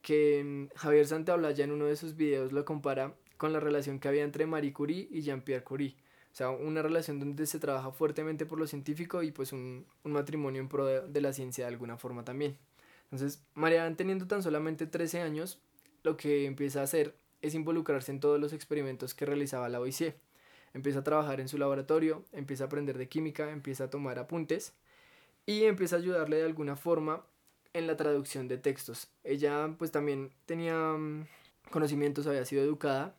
[0.03, 4.09] que mm, Javier Santaolalla en uno de sus videos lo compara con la relación que
[4.09, 5.97] había entre Marie Curie y Jean-Pierre Curie.
[6.33, 10.13] O sea, una relación donde se trabaja fuertemente por lo científico y pues un, un
[10.13, 12.57] matrimonio en pro de, de, la ciencia de alguna forma también.
[13.05, 15.61] Entonces, Marianne teniendo tan solamente 13 años,
[16.03, 20.17] lo que empieza a hacer es involucrarse en todos los experimentos que realizaba la Lavoisier.
[20.73, 24.73] Empieza a trabajar en su laboratorio, empieza a aprender de química, empieza a tomar apuntes
[25.45, 27.27] y empieza a ayudarle de alguna forma
[27.75, 29.09] en la traducción de textos.
[29.25, 31.27] Ella pues también tenía mm,
[31.71, 33.15] conocimientos, había sido educada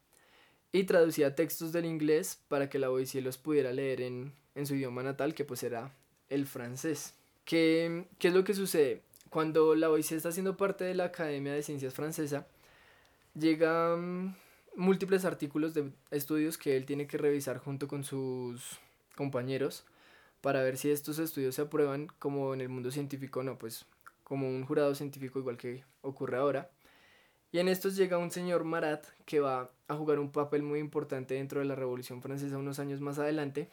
[0.72, 4.76] y traducía textos del inglés para que la Lavoisier los pudiera leer en, en su
[4.76, 5.92] idioma natal, que pues era
[6.30, 7.14] el francés.
[7.46, 9.02] ¿Qué, ¿Qué es lo que sucede?
[9.30, 12.48] Cuando la Lavoisier está siendo parte de la Academia de Ciencias Francesa,
[13.36, 14.36] llegan
[14.76, 18.80] múltiples artículos de estudios que él tiene que revisar junto con sus
[19.16, 19.86] compañeros
[20.42, 23.86] para ver si estos estudios se aprueban como en el mundo científico no, pues
[24.34, 26.72] como un jurado científico igual que ocurre ahora.
[27.52, 31.36] Y en estos llega un señor Marat que va a jugar un papel muy importante
[31.36, 33.70] dentro de la Revolución Francesa unos años más adelante.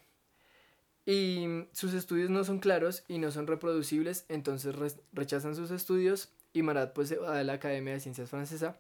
[1.07, 4.75] Y sus estudios no son claros y no son reproducibles, entonces
[5.15, 8.79] rechazan sus estudios y Marat pues se va a la Academia de Ciencias Francesa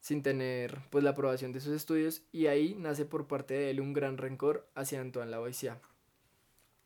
[0.00, 3.80] sin tener pues la aprobación de sus estudios y ahí nace por parte de él
[3.80, 5.78] un gran rencor hacia Antoine Lavoisier.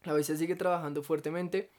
[0.04, 1.72] Lavoisier sigue trabajando fuertemente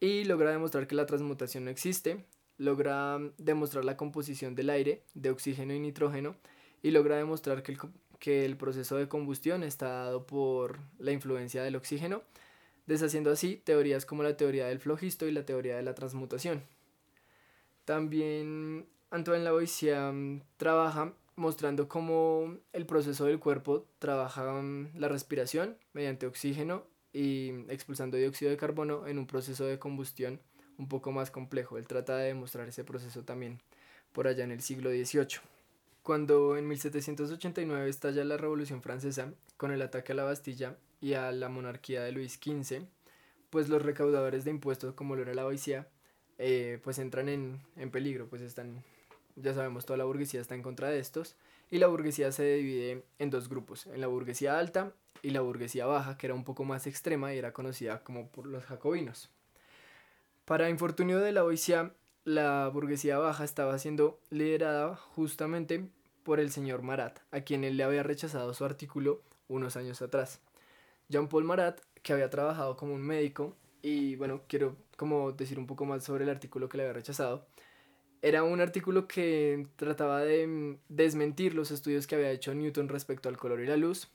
[0.00, 2.24] y logra demostrar que la transmutación no existe,
[2.56, 6.36] logra demostrar la composición del aire de oxígeno y nitrógeno
[6.82, 7.78] y logra demostrar que el,
[8.18, 12.22] que el proceso de combustión está dado por la influencia del oxígeno
[12.88, 16.64] deshaciendo así teorías como la teoría del flojisto y la teoría de la transmutación.
[17.84, 25.76] También Antoine Lavoisier mm, trabaja mostrando cómo el proceso del cuerpo trabaja mm, la respiración
[25.92, 26.84] mediante oxígeno
[27.18, 30.40] y expulsando dióxido de carbono en un proceso de combustión
[30.76, 31.76] un poco más complejo.
[31.76, 33.60] Él trata de demostrar ese proceso también
[34.12, 35.40] por allá en el siglo XVIII.
[36.04, 41.32] Cuando en 1789 estalla la Revolución Francesa con el ataque a la Bastilla y a
[41.32, 42.84] la monarquía de Luis XV,
[43.50, 45.44] pues los recaudadores de impuestos como lo era la
[46.38, 48.84] eh, pues entran en, en peligro, pues están
[49.42, 51.36] ya sabemos, toda la burguesía está en contra de estos,
[51.70, 55.86] y la burguesía se divide en dos grupos, en la burguesía alta y la burguesía
[55.86, 59.30] baja, que era un poco más extrema y era conocida como por los jacobinos.
[60.44, 61.92] Para infortunio de la Boisia,
[62.24, 65.88] la burguesía baja estaba siendo liderada justamente
[66.22, 70.40] por el señor Marat, a quien él le había rechazado su artículo unos años atrás.
[71.08, 75.84] Jean-Paul Marat, que había trabajado como un médico, y bueno, quiero como decir un poco
[75.84, 77.46] más sobre el artículo que le había rechazado,
[78.22, 83.28] era un artículo que trataba de mm, desmentir los estudios que había hecho Newton respecto
[83.28, 84.08] al color y la luz.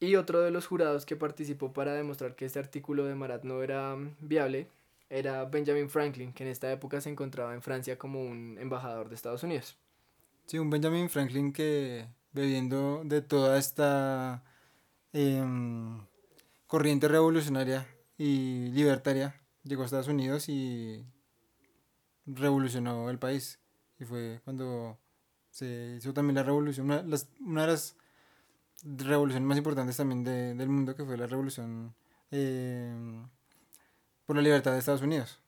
[0.00, 3.62] Y otro de los jurados que participó para demostrar que este artículo de Marat no
[3.62, 4.66] era mm, viable
[5.10, 9.16] era Benjamin Franklin, que en esta época se encontraba en Francia como un embajador de
[9.16, 9.76] Estados Unidos.
[10.46, 14.44] Sí, un Benjamin Franklin que bebiendo de toda esta
[15.12, 16.00] em,
[16.68, 21.04] corriente revolucionaria y libertaria llegó a Estados Unidos y
[22.34, 23.58] revolucionó el país.
[23.98, 24.98] Y fue cuando
[25.50, 27.08] se hizo también la revolución, una, de
[27.66, 27.96] las
[28.82, 31.94] revoluciones más importantes también del mundo, que fue la revolución
[32.30, 32.94] eh,
[34.24, 35.40] por la libertad de Estados Unidos.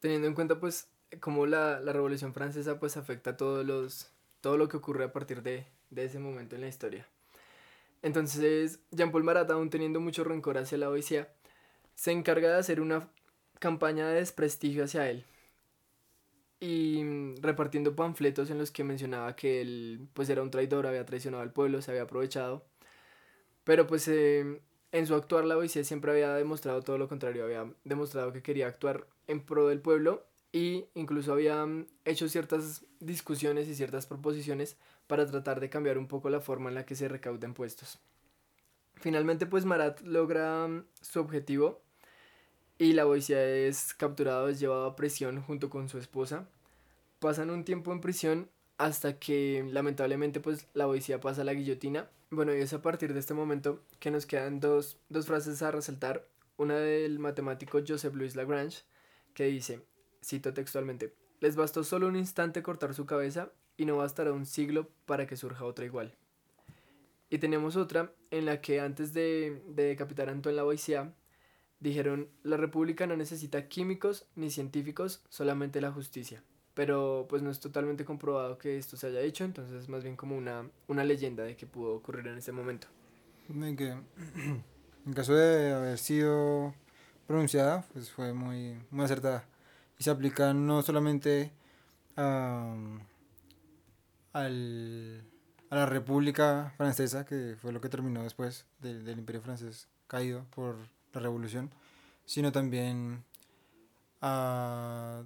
[0.00, 0.88] Teniendo en cuenta pues
[1.20, 5.66] cómo la, revolución francesa pues afecta todos los, todo lo que ocurre a partir de,
[5.90, 7.06] de ese momento en la historia.
[8.02, 11.32] Entonces, Jean-Paul Marat, aún teniendo mucho rencor hacia la Odisea,
[11.94, 13.08] se encarga de hacer una
[13.60, 15.24] campaña de desprestigio hacia él,
[16.60, 21.04] y mm, repartiendo panfletos en los que mencionaba que él pues era un traidor, había
[21.04, 22.64] traicionado al pueblo, se había aprovechado.
[23.64, 24.60] Pero pues em,
[24.92, 28.66] en su actuar la policía siempre había demostrado todo lo contrario, había demostrado que quería
[28.66, 34.76] actuar en pro del pueblo y incluso había mm, hecho ciertas discusiones y ciertas proposiciones
[35.06, 37.98] para tratar de cambiar un poco la forma en la que se recauda impuestos.
[38.94, 41.83] Finalmente pues Marat logra mm, su objetivo
[42.78, 46.48] y la policía es capturado, es llevado a prisión junto con su esposa.
[47.18, 52.10] Pasan un tiempo en prisión hasta que lamentablemente pues la policía pasa a la guillotina.
[52.30, 55.70] Bueno, y es a partir de este momento que nos quedan dos, dos frases a
[55.70, 56.28] resaltar.
[56.56, 58.82] Una del matemático Joseph Louis Lagrange
[59.34, 59.80] que dice,
[60.22, 64.88] cito textualmente, les bastó solo un instante cortar su cabeza y no bastará un siglo
[65.04, 66.14] para que surja otra igual.
[67.28, 71.12] Y tenemos otra en la que antes de, de decapitar a Antoine Lavoisier,
[71.80, 76.42] Dijeron, la República no necesita químicos ni científicos, solamente la justicia.
[76.74, 80.16] Pero pues no es totalmente comprobado que esto se haya hecho, entonces es más bien
[80.16, 82.88] como una, una leyenda de que pudo ocurrir en ese momento.
[83.48, 83.88] En, que,
[85.06, 86.74] en caso de haber sido
[87.26, 89.44] pronunciada, pues fue muy, muy acertada.
[89.98, 91.52] Y se aplica no solamente
[92.16, 92.74] a,
[94.32, 95.22] al,
[95.70, 100.44] a la República Francesa, que fue lo que terminó después del, del Imperio Francés caído
[100.54, 100.76] por
[101.14, 101.70] la revolución,
[102.24, 103.24] sino también
[104.20, 105.22] a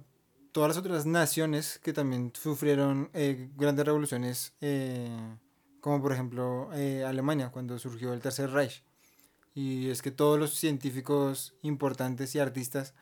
[0.51, 5.09] todas las otras naciones que también sufrieron eh, grandes revoluciones, eh,
[5.79, 8.83] como por ejemplo eh, Alemania, cuando surgió el Tercer Reich.
[9.55, 12.93] Y es que todos los científicos importantes y artistas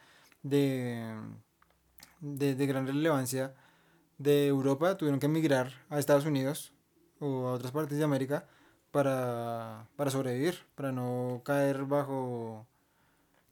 [0.43, 1.15] de,
[2.21, 3.54] de, de gran relevancia
[4.17, 6.73] de Europa tuvieron que emigrar a Estados Unidos
[7.19, 8.47] o a otras partes de América
[8.91, 12.65] para, para sobrevivir, para no caer bajo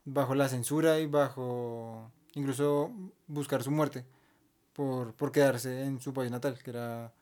[0.06, 2.90] bajo la censura y bajo incluso
[3.26, 4.06] buscar su muerte
[4.72, 7.12] por, por quedarse en su país natal, que era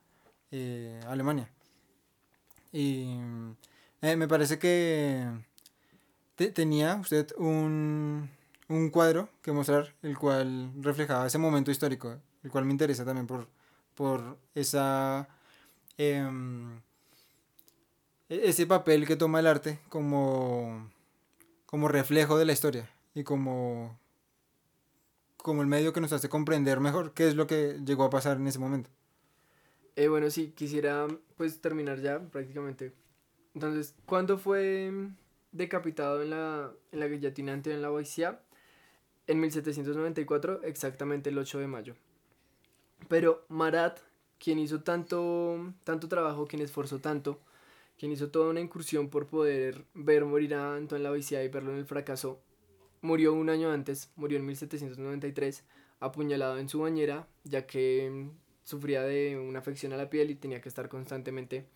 [0.52, 1.50] eh, Alemania.
[2.72, 3.16] Y
[4.02, 5.26] eh, me parece que
[6.52, 8.28] tenía usted un,
[8.68, 13.26] un cuadro que mostrar, el cual reflejaba ese momento histórico, el cual me interesa también
[13.26, 13.48] por,
[13.94, 15.28] por esa...
[15.96, 16.80] Em,
[18.28, 20.90] e-, ese papel que toma el arte como
[21.74, 23.98] como reflejo de la historia y como,
[25.36, 28.36] como el medio que nos hace comprender mejor qué es lo que llegó a pasar
[28.36, 28.90] en ese momento.
[29.96, 32.92] Eh, bueno, sí, quisiera pues terminar ya prácticamente.
[33.54, 34.92] Entonces, ¿cuándo fue
[35.50, 38.40] decapitado en la, en la guillotina en la Boisia?
[39.26, 41.96] En 1794, exactamente el 8 de mayo.
[43.08, 43.98] Pero Marat,
[44.38, 47.40] quien hizo tanto, tanto trabajo, quien esforzó tanto,
[47.98, 51.78] quien hizo toda una incursión por poder ver morir a Antoine Lavoisier y verlo en
[51.78, 52.40] el fracaso,
[53.02, 55.64] murió un año antes, murió en 1793,
[56.00, 58.30] apuñalado en su bañera, ya que mm,
[58.64, 61.66] sufría de una afección a la piel y tenía que estar constantemente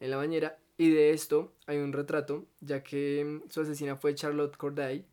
[0.00, 0.58] en la bañera.
[0.76, 5.04] Y de esto hay un retrato, ya que mm, su asesina fue Charlotte Corday,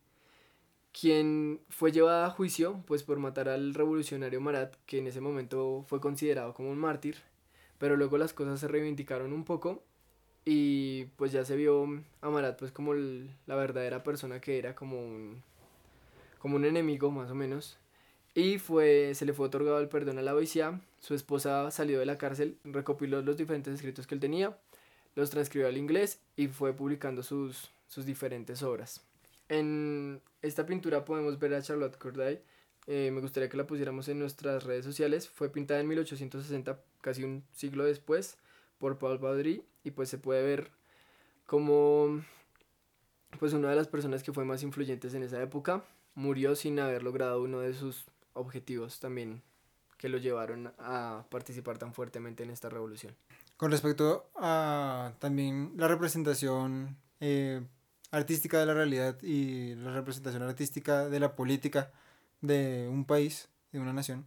[0.98, 5.84] quien fue llevada a juicio pues por matar al revolucionario Marat, que en ese momento
[5.88, 7.16] fue considerado como un mártir,
[7.78, 9.82] pero luego las cosas se reivindicaron un poco
[10.46, 14.98] y pues ya se vio a Marat pues como la verdadera persona que era como
[14.98, 15.42] un
[16.38, 17.76] como un enemigo más o menos
[18.32, 22.06] y fue se le fue otorgado el perdón a la Boisia, su esposa salió de
[22.06, 24.56] la cárcel, recopiló los diferentes escritos que él tenía,
[25.16, 29.02] los transcribió al inglés y fue publicando sus sus diferentes obras.
[29.48, 32.40] En esta pintura podemos ver a Charlotte Corday.
[32.86, 35.28] Eh, me gustaría que la pusiéramos en nuestras redes sociales.
[35.28, 38.38] Fue pintada en 1860, casi un siglo después,
[38.78, 39.62] por Paul Baudry.
[39.86, 40.72] Y pues se puede ver
[41.46, 42.20] como
[43.38, 45.84] pues una de las personas que fue más influyentes en esa época
[46.16, 49.42] murió sin haber logrado uno de sus objetivos también
[49.96, 53.14] que lo llevaron a participar tan fuertemente en esta revolución.
[53.56, 57.62] Con respecto a también la representación eh,
[58.10, 61.92] artística de la realidad y la representación artística de la política
[62.40, 64.26] de un país, de una nación,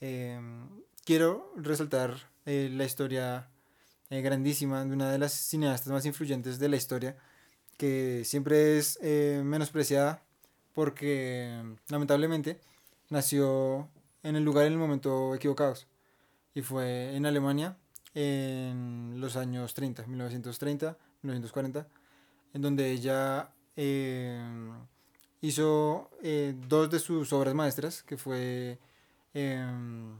[0.00, 0.68] em,
[1.06, 3.48] quiero resaltar eh, la historia
[4.10, 7.16] eh, grandísima de una de las cineastas más influyentes de la historia,
[7.76, 10.22] que siempre es eh, menospreciada
[10.74, 12.60] porque lamentablemente
[13.08, 13.88] nació
[14.22, 15.86] en el lugar en el momento equivocados.
[16.54, 17.76] Y fue en Alemania
[18.14, 21.86] en los años 30, 1930, 1940
[22.52, 24.40] en donde ella eh,
[25.40, 28.78] hizo eh, dos de sus obras maestras, que fue
[29.34, 30.18] em,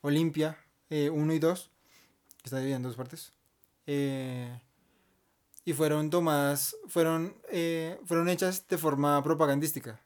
[0.00, 0.58] Olimpia
[0.90, 1.70] 1 y 2,
[2.46, 3.32] está dividida en dos partes.
[3.86, 4.60] Eh,
[5.64, 7.34] y fueron tomadas, fueron,
[8.04, 10.00] fueron hechas de forma propagandística.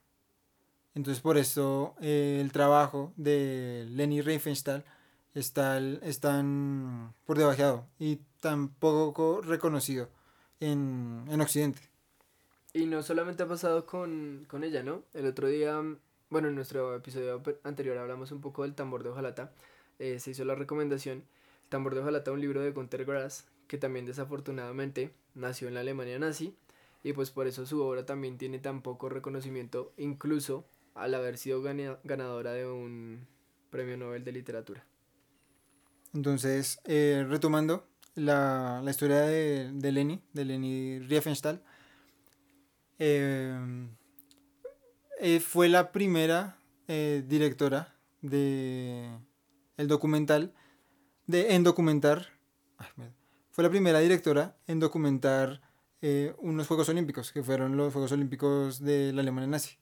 [0.94, 4.84] Entonces por eso el trabajo de Leni Riefenstahl
[5.34, 10.08] está, está tan por debajeado y tan poco reconocido
[10.60, 11.80] en, en Occidente.
[12.72, 15.02] Y no solamente ha pasado con, con, ella, ¿no?
[15.12, 15.80] El otro día,
[16.28, 19.52] bueno, en nuestro episodio anterior hablamos un poco del tambor de hojalata.
[19.98, 21.24] Eh, se hizo la recomendación.
[21.70, 26.18] Tambor de hojalata, un libro de Gunter Grass, que también desafortunadamente nació en la Alemania
[26.18, 26.54] nazi.
[27.02, 31.62] Y pues por eso su obra también tiene tan poco reconocimiento, incluso al haber sido
[31.62, 33.26] ganadora de un
[33.70, 34.84] premio Nobel de Literatura.
[36.12, 41.62] Entonces, eh, retomando, la, la historia de, de, Leni, de Leni Riefenstahl,
[42.98, 43.88] eh,
[45.20, 46.56] eh, fue la primera
[46.88, 49.08] directora de
[49.76, 50.52] documental,
[51.30, 52.28] de, en documentar,
[53.50, 55.60] fue la primera directora en documentar
[56.38, 59.76] unos Juegos Olímpicos, que fueron los Juegos Olímpicos de la Alemania nazi,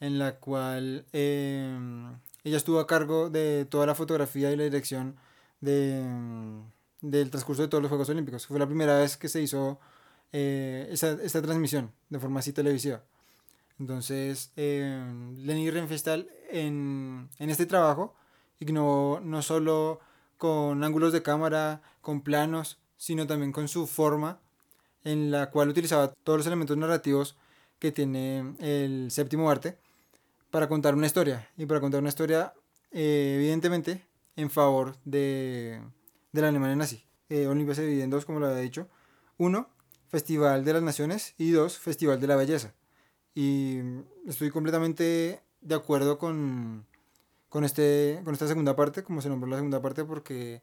[0.00, 5.16] en la cual ella estuvo a cargo de toda la fotografía y la dirección
[5.60, 6.04] de
[7.00, 8.46] del transcurso de todos los Juegos Olímpicos.
[8.46, 9.78] Fue la primera vez que se hizo
[10.32, 13.02] eh, esa, esta transmisión de forma así televisiva.
[13.78, 15.04] Entonces, eh,
[15.36, 18.14] Lenny Renfestal en, en este trabajo
[18.58, 20.00] ignoró no solo
[20.36, 24.40] con ángulos de cámara, con planos, sino también con su forma
[25.04, 27.36] en la cual utilizaba todos los elementos narrativos
[27.78, 29.78] que tiene el séptimo arte
[30.50, 31.48] para contar una historia.
[31.56, 32.54] Y para contar una historia,
[32.90, 35.80] eh, evidentemente, en favor de,
[36.32, 37.04] de la Alemania nazi.
[37.28, 38.88] Eh, Olimpia se divide en dos, como lo había dicho.
[39.38, 39.68] Uno,
[40.08, 42.74] Festival de las Naciones y dos, Festival de la Belleza.
[43.34, 43.80] Y
[44.26, 46.86] estoy completamente de acuerdo con,
[47.48, 50.62] con, este, con esta segunda parte, como se nombró la segunda parte, porque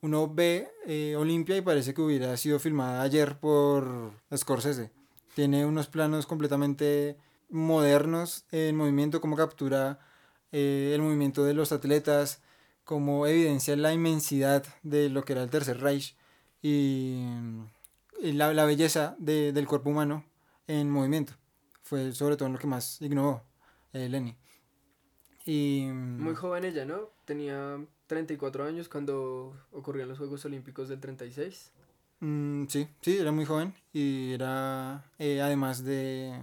[0.00, 4.92] uno ve eh, Olimpia y parece que hubiera sido filmada ayer por Scorsese.
[5.34, 7.16] Tiene unos planos completamente
[7.48, 9.98] modernos en movimiento, como captura
[10.52, 12.42] eh, el movimiento de los atletas,
[12.84, 16.16] como evidencia la inmensidad de lo que era el Tercer Reich
[16.62, 17.24] y,
[18.22, 20.24] la, la, belleza de, del cuerpo humano
[20.66, 21.34] en movimiento.
[21.82, 23.44] Fue sobre todo lo que más ignoró
[23.92, 24.36] eh, Lenny.
[25.46, 27.10] Y, Muy joven ella, ¿no?
[27.24, 27.78] Tenía
[28.08, 31.72] 34 años cuando ocurrían los Juegos Olímpicos del 36.
[32.18, 36.36] Mm, sí, sí, era muy joven y era eh, además de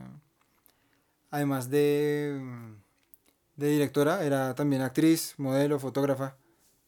[1.32, 2.39] además de
[3.56, 6.36] de directora, era también actriz, modelo, fotógrafa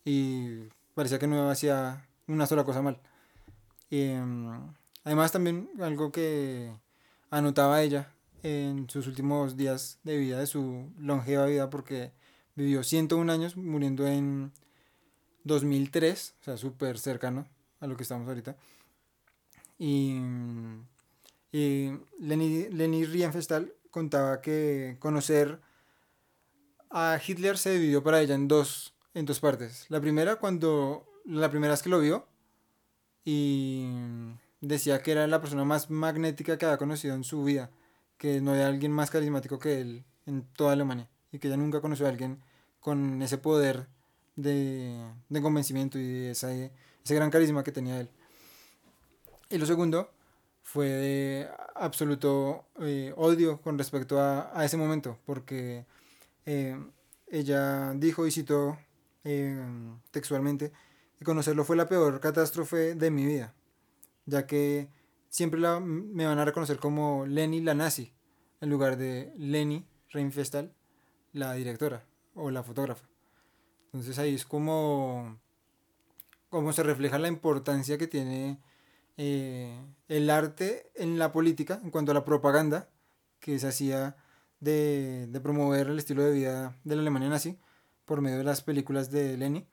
[0.04, 3.00] y parecía que no hacía una sola cosa mal.
[3.90, 6.72] Y, em, además también algo que
[7.30, 8.15] anotaba ella
[8.46, 12.12] en sus últimos días de vida, de su longeva vida, porque
[12.54, 14.52] vivió 101 años, muriendo en
[15.46, 17.48] 2003, o sea, súper cercano
[17.80, 18.56] a lo que estamos ahorita.
[19.80, 20.22] Y,
[21.52, 25.60] y Leni, Leni Riefenstahl contaba que conocer
[26.92, 29.88] a Hitler se dividió para ella en dos, en dos partes.
[29.90, 32.28] La primera cuando la primera vez que lo vio
[33.24, 33.88] y
[34.62, 37.72] decía que era la persona más magnética que había conocido en su vida,
[38.18, 41.82] que no había alguien más carismático que él en toda Alemania y que ella nunca
[41.82, 42.42] conoció a alguien
[42.80, 43.88] con ese poder
[44.36, 44.96] de,
[45.30, 46.72] de convencimiento y ese,
[47.04, 48.10] ese gran carisma que tenía él.
[49.50, 50.10] Y lo segundo
[50.64, 55.86] fue de absoluto eh, odio con respecto a, a, ese momento, porque
[56.46, 56.78] eh,
[57.28, 58.78] ella dijo y citó
[59.24, 59.60] eh,
[60.12, 60.72] textualmente
[61.18, 63.54] que conocerlo fue la peor catástrofe de mi vida,
[64.26, 64.90] ya que
[65.36, 68.14] siempre la, me van a reconocer como Lenny la nazi,
[68.62, 70.74] en lugar de Lenny Reinfestal,
[71.34, 72.06] la directora
[72.36, 73.06] o la fotógrafa.
[73.88, 75.38] Entonces ahí es como,
[76.72, 78.62] se refleja la importancia que tiene
[79.18, 79.78] eh,
[80.08, 82.88] el arte en la política en cuanto a la propaganda
[83.42, 84.16] que se hacía
[84.62, 87.60] de, de, promover el estilo de vida de la Alemania nazi
[88.06, 89.68] por medio de las películas de Lenny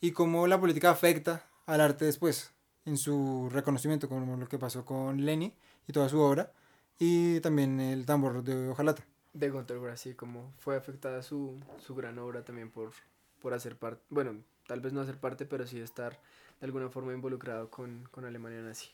[0.00, 2.54] y cómo la política afecta al arte después
[2.84, 5.52] en su reconocimiento como lo que pasó con Lenny
[5.86, 6.52] y toda su obra
[6.98, 12.18] y también el tambor de Ojalata de Gunter sí, como fue afectada su, su gran
[12.18, 12.92] obra también por,
[13.40, 16.18] por hacer parte, bueno, tal vez no hacer parte, pero sí estar
[16.60, 18.88] de alguna forma involucrado con, con Alemania nazi.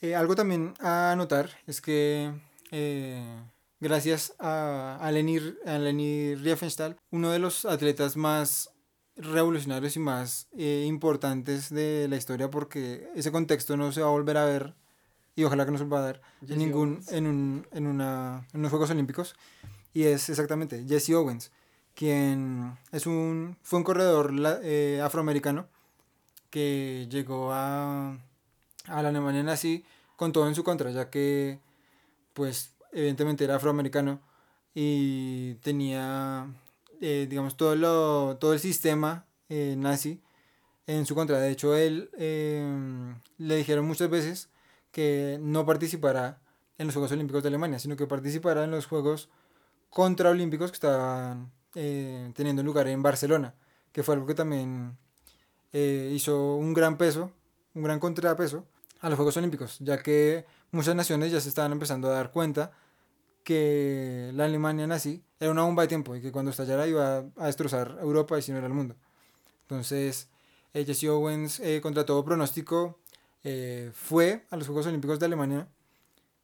[0.00, 2.32] Eh, algo también a notar es que
[2.70, 3.42] eh,
[3.80, 8.70] gracias a, a, Leni, a Leni Riefenstahl, uno de los atletas más
[9.16, 14.10] revolucionarios y más eh, importantes de la historia, porque ese contexto no se va a
[14.10, 14.74] volver a ver
[15.34, 18.60] y ojalá que no se va a dar en, ningún, en, un, en, una, en
[18.60, 19.34] unos Juegos Olímpicos,
[19.92, 21.50] y es exactamente Jesse Owens
[21.96, 25.66] quien es un, fue un corredor eh, afroamericano
[26.50, 28.10] que llegó a,
[28.84, 29.82] a la Alemania nazi
[30.14, 31.58] con todo en su contra, ya que,
[32.34, 34.20] pues, evidentemente era afroamericano
[34.74, 36.46] y tenía,
[37.00, 40.22] eh, digamos, todo, lo, todo el sistema eh, nazi
[40.86, 41.38] en su contra.
[41.38, 42.10] De hecho, él
[43.38, 44.48] le dijeron muchas veces
[44.90, 46.40] que no participara
[46.78, 49.28] en los Juegos Olímpicos de Alemania, sino que participara en los Juegos
[49.90, 53.54] Contraolímpicos que estaban eh, teniendo lugar en Barcelona,
[53.92, 54.96] que fue algo que también
[55.72, 57.30] hizo un gran peso,
[57.74, 58.64] un gran contrapeso
[59.00, 62.72] a los Juegos Olímpicos, ya que muchas naciones ya se estaban empezando a dar cuenta
[63.46, 67.46] que la Alemania nazi era una bomba de tiempo y que cuando estallara iba a
[67.46, 68.96] destrozar Europa y si no era el mundo.
[69.62, 70.28] Entonces,
[70.74, 72.98] eh, Jesse Owens, eh, contra todo pronóstico,
[73.44, 75.68] eh, fue a los Juegos Olímpicos de Alemania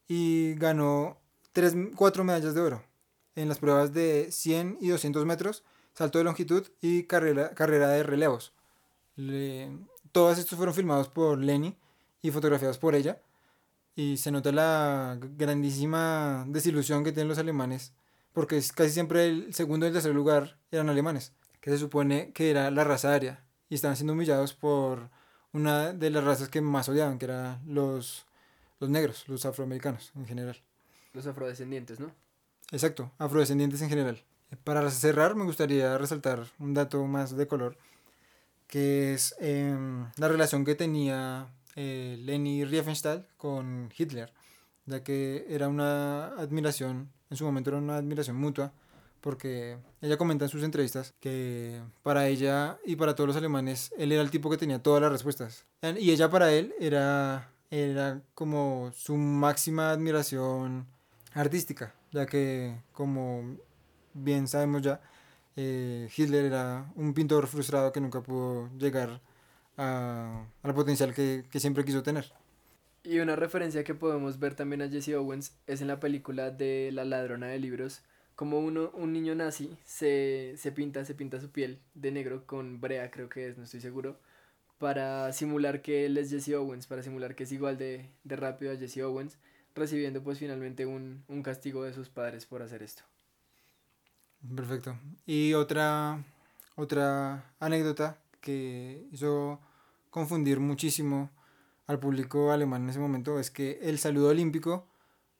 [0.06, 1.18] y ganó
[1.52, 2.84] tres, cuatro medallas de oro
[3.34, 8.04] en las pruebas de 100 y 200 metros, salto de longitud y carrera, carrera de
[8.04, 8.52] relevos.
[9.16, 9.76] Le,
[10.12, 11.76] todos estos fueron filmados por Lenny
[12.22, 13.20] y fotografiados por ella.
[13.94, 17.92] Y se nota la grandísima desilusión que tienen los alemanes,
[18.32, 22.50] porque casi siempre el segundo y el tercer lugar eran alemanes, que se supone que
[22.50, 25.10] era la raza aria, y estaban siendo humillados por
[25.52, 28.24] una de las razas que más odiaban, que eran los,
[28.80, 30.56] los negros, los afroamericanos en general.
[31.12, 32.10] Los afrodescendientes, ¿no?
[32.70, 34.22] Exacto, afrodescendientes en general.
[34.64, 37.76] Para cerrar, me gustaría resaltar un dato más de color,
[38.66, 39.76] que es eh,
[40.16, 44.32] la relación que tenía eh, Leni Riefenstahl con Hitler,
[44.86, 48.72] ya que era una admiración, en su momento era una admiración mutua,
[49.20, 54.12] porque ella comenta en sus entrevistas que para ella y para todos los alemanes, él
[54.12, 55.64] era el tipo que tenía todas las respuestas.
[56.00, 60.86] Y ella para él era, era como su máxima admiración
[61.34, 63.56] artística ya que como
[64.14, 65.00] bien sabemos ya,
[65.56, 69.20] eh, Hitler era un pintor frustrado que nunca pudo llegar
[69.76, 72.32] a, al potencial que, que, siempre quiso tener.
[73.04, 76.90] Y una referencia que podemos ver también a Jesse Owens es en la película de
[76.92, 78.02] La ladrona de libros,
[78.36, 82.80] como uno, un niño nazi se, se pinta, se pinta su piel de negro con
[82.80, 84.18] brea, creo que es, no estoy seguro,
[84.78, 88.72] para simular que él es Jesse Owens, para simular que es igual de, de rápido
[88.72, 89.36] a Jesse Owens
[89.74, 93.02] recibiendo pues finalmente un, un castigo de sus padres por hacer esto.
[94.54, 94.98] Perfecto.
[95.24, 96.22] Y otra,
[96.74, 99.60] otra anécdota que hizo
[100.10, 101.30] confundir muchísimo
[101.86, 104.86] al público alemán en ese momento es que el saludo olímpico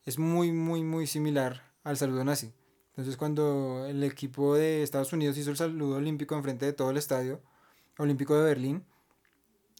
[0.06, 2.54] es muy, muy, muy similar al saludo nazi.
[2.90, 6.96] Entonces cuando el equipo de Estados Unidos hizo el saludo olímpico enfrente de todo el
[6.96, 7.40] estadio
[7.98, 8.84] olímpico de Berlín,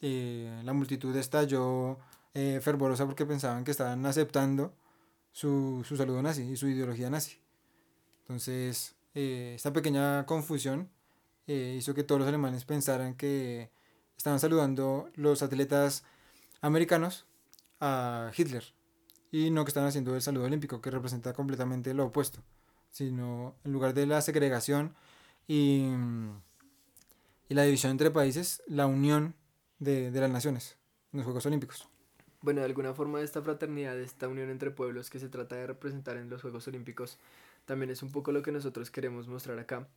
[0.01, 1.97] eh, la multitud estalló
[2.33, 4.73] eh, fervorosa porque pensaban que estaban aceptando
[5.31, 7.37] su, su saludo nazi y su ideología nazi.
[8.21, 10.89] Entonces, eh, esta pequeña confusión
[11.47, 13.71] eh, hizo que todos los alemanes pensaran que
[14.17, 16.03] estaban saludando los atletas
[16.61, 17.25] americanos
[17.79, 18.63] a Hitler
[19.31, 22.39] y no que están haciendo el saludo olímpico, que representa completamente lo opuesto,
[22.91, 24.95] sino en lugar de la segregación
[25.47, 25.89] y,
[27.49, 29.35] y la división entre países, la unión
[29.79, 30.77] de, de las naciones
[31.11, 31.89] en los Juegos Olímpicos.
[32.41, 36.17] Bueno, de alguna forma esta fraternidad, esta unión entre pueblos que se trata de representar
[36.17, 37.17] en los Juegos Olímpicos,
[37.65, 39.87] también es un poco lo que nosotros queremos mostrar acá,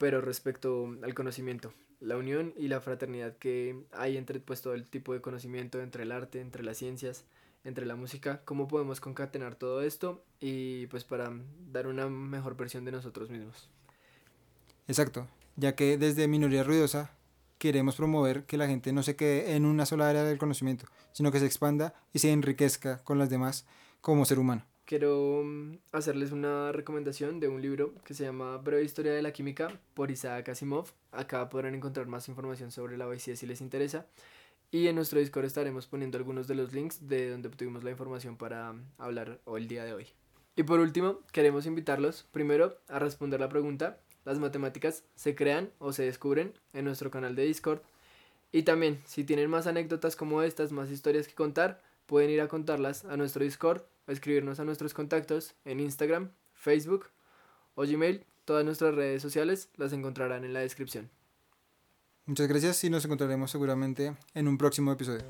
[0.00, 4.88] pero respecto al conocimiento, la unión y la fraternidad que hay entre pues, todo el
[4.88, 7.26] tipo de conocimiento, entre el arte, entre las ciencias,
[7.64, 11.30] entre la música, cómo podemos concatenar todo esto y pues para
[11.70, 13.68] dar una mejor versión de nosotros mismos.
[14.88, 17.10] Exacto, ya que desde Minoría Ruidosa
[17.58, 21.30] queremos promover que la gente no se quede en una sola área del conocimiento, sino
[21.30, 23.66] que se expanda y se enriquezca con las demás
[24.00, 24.64] como ser humano.
[24.90, 29.30] Quiero mm, hacerles una recomendación de un libro que se llama Breve Historia de la
[29.30, 30.88] Química por Isaac Asimov.
[31.12, 34.06] Acá podrán encontrar más información sobre la OICE si les interesa.
[34.72, 38.36] Y en nuestro Discord estaremos poniendo algunos de los links de donde obtuvimos la información
[38.36, 40.08] para hablar el día de hoy.
[40.56, 45.92] Y por último, queremos invitarlos primero a responder la pregunta, ¿las matemáticas se crean o
[45.92, 46.52] se descubren?
[46.72, 47.80] en nuestro canal de Discord.
[48.50, 52.48] Y también, si tienen más anécdotas como estas, más historias que contar, pueden ir a
[52.48, 53.82] contarlas a nuestro Discord
[54.12, 57.06] escribirnos a nuestros contactos en Instagram, Facebook
[57.74, 58.24] o Gmail.
[58.44, 61.10] Todas nuestras redes sociales las encontrarán en la descripción.
[62.26, 65.24] Muchas gracias y nos encontraremos seguramente en un próximo episodio.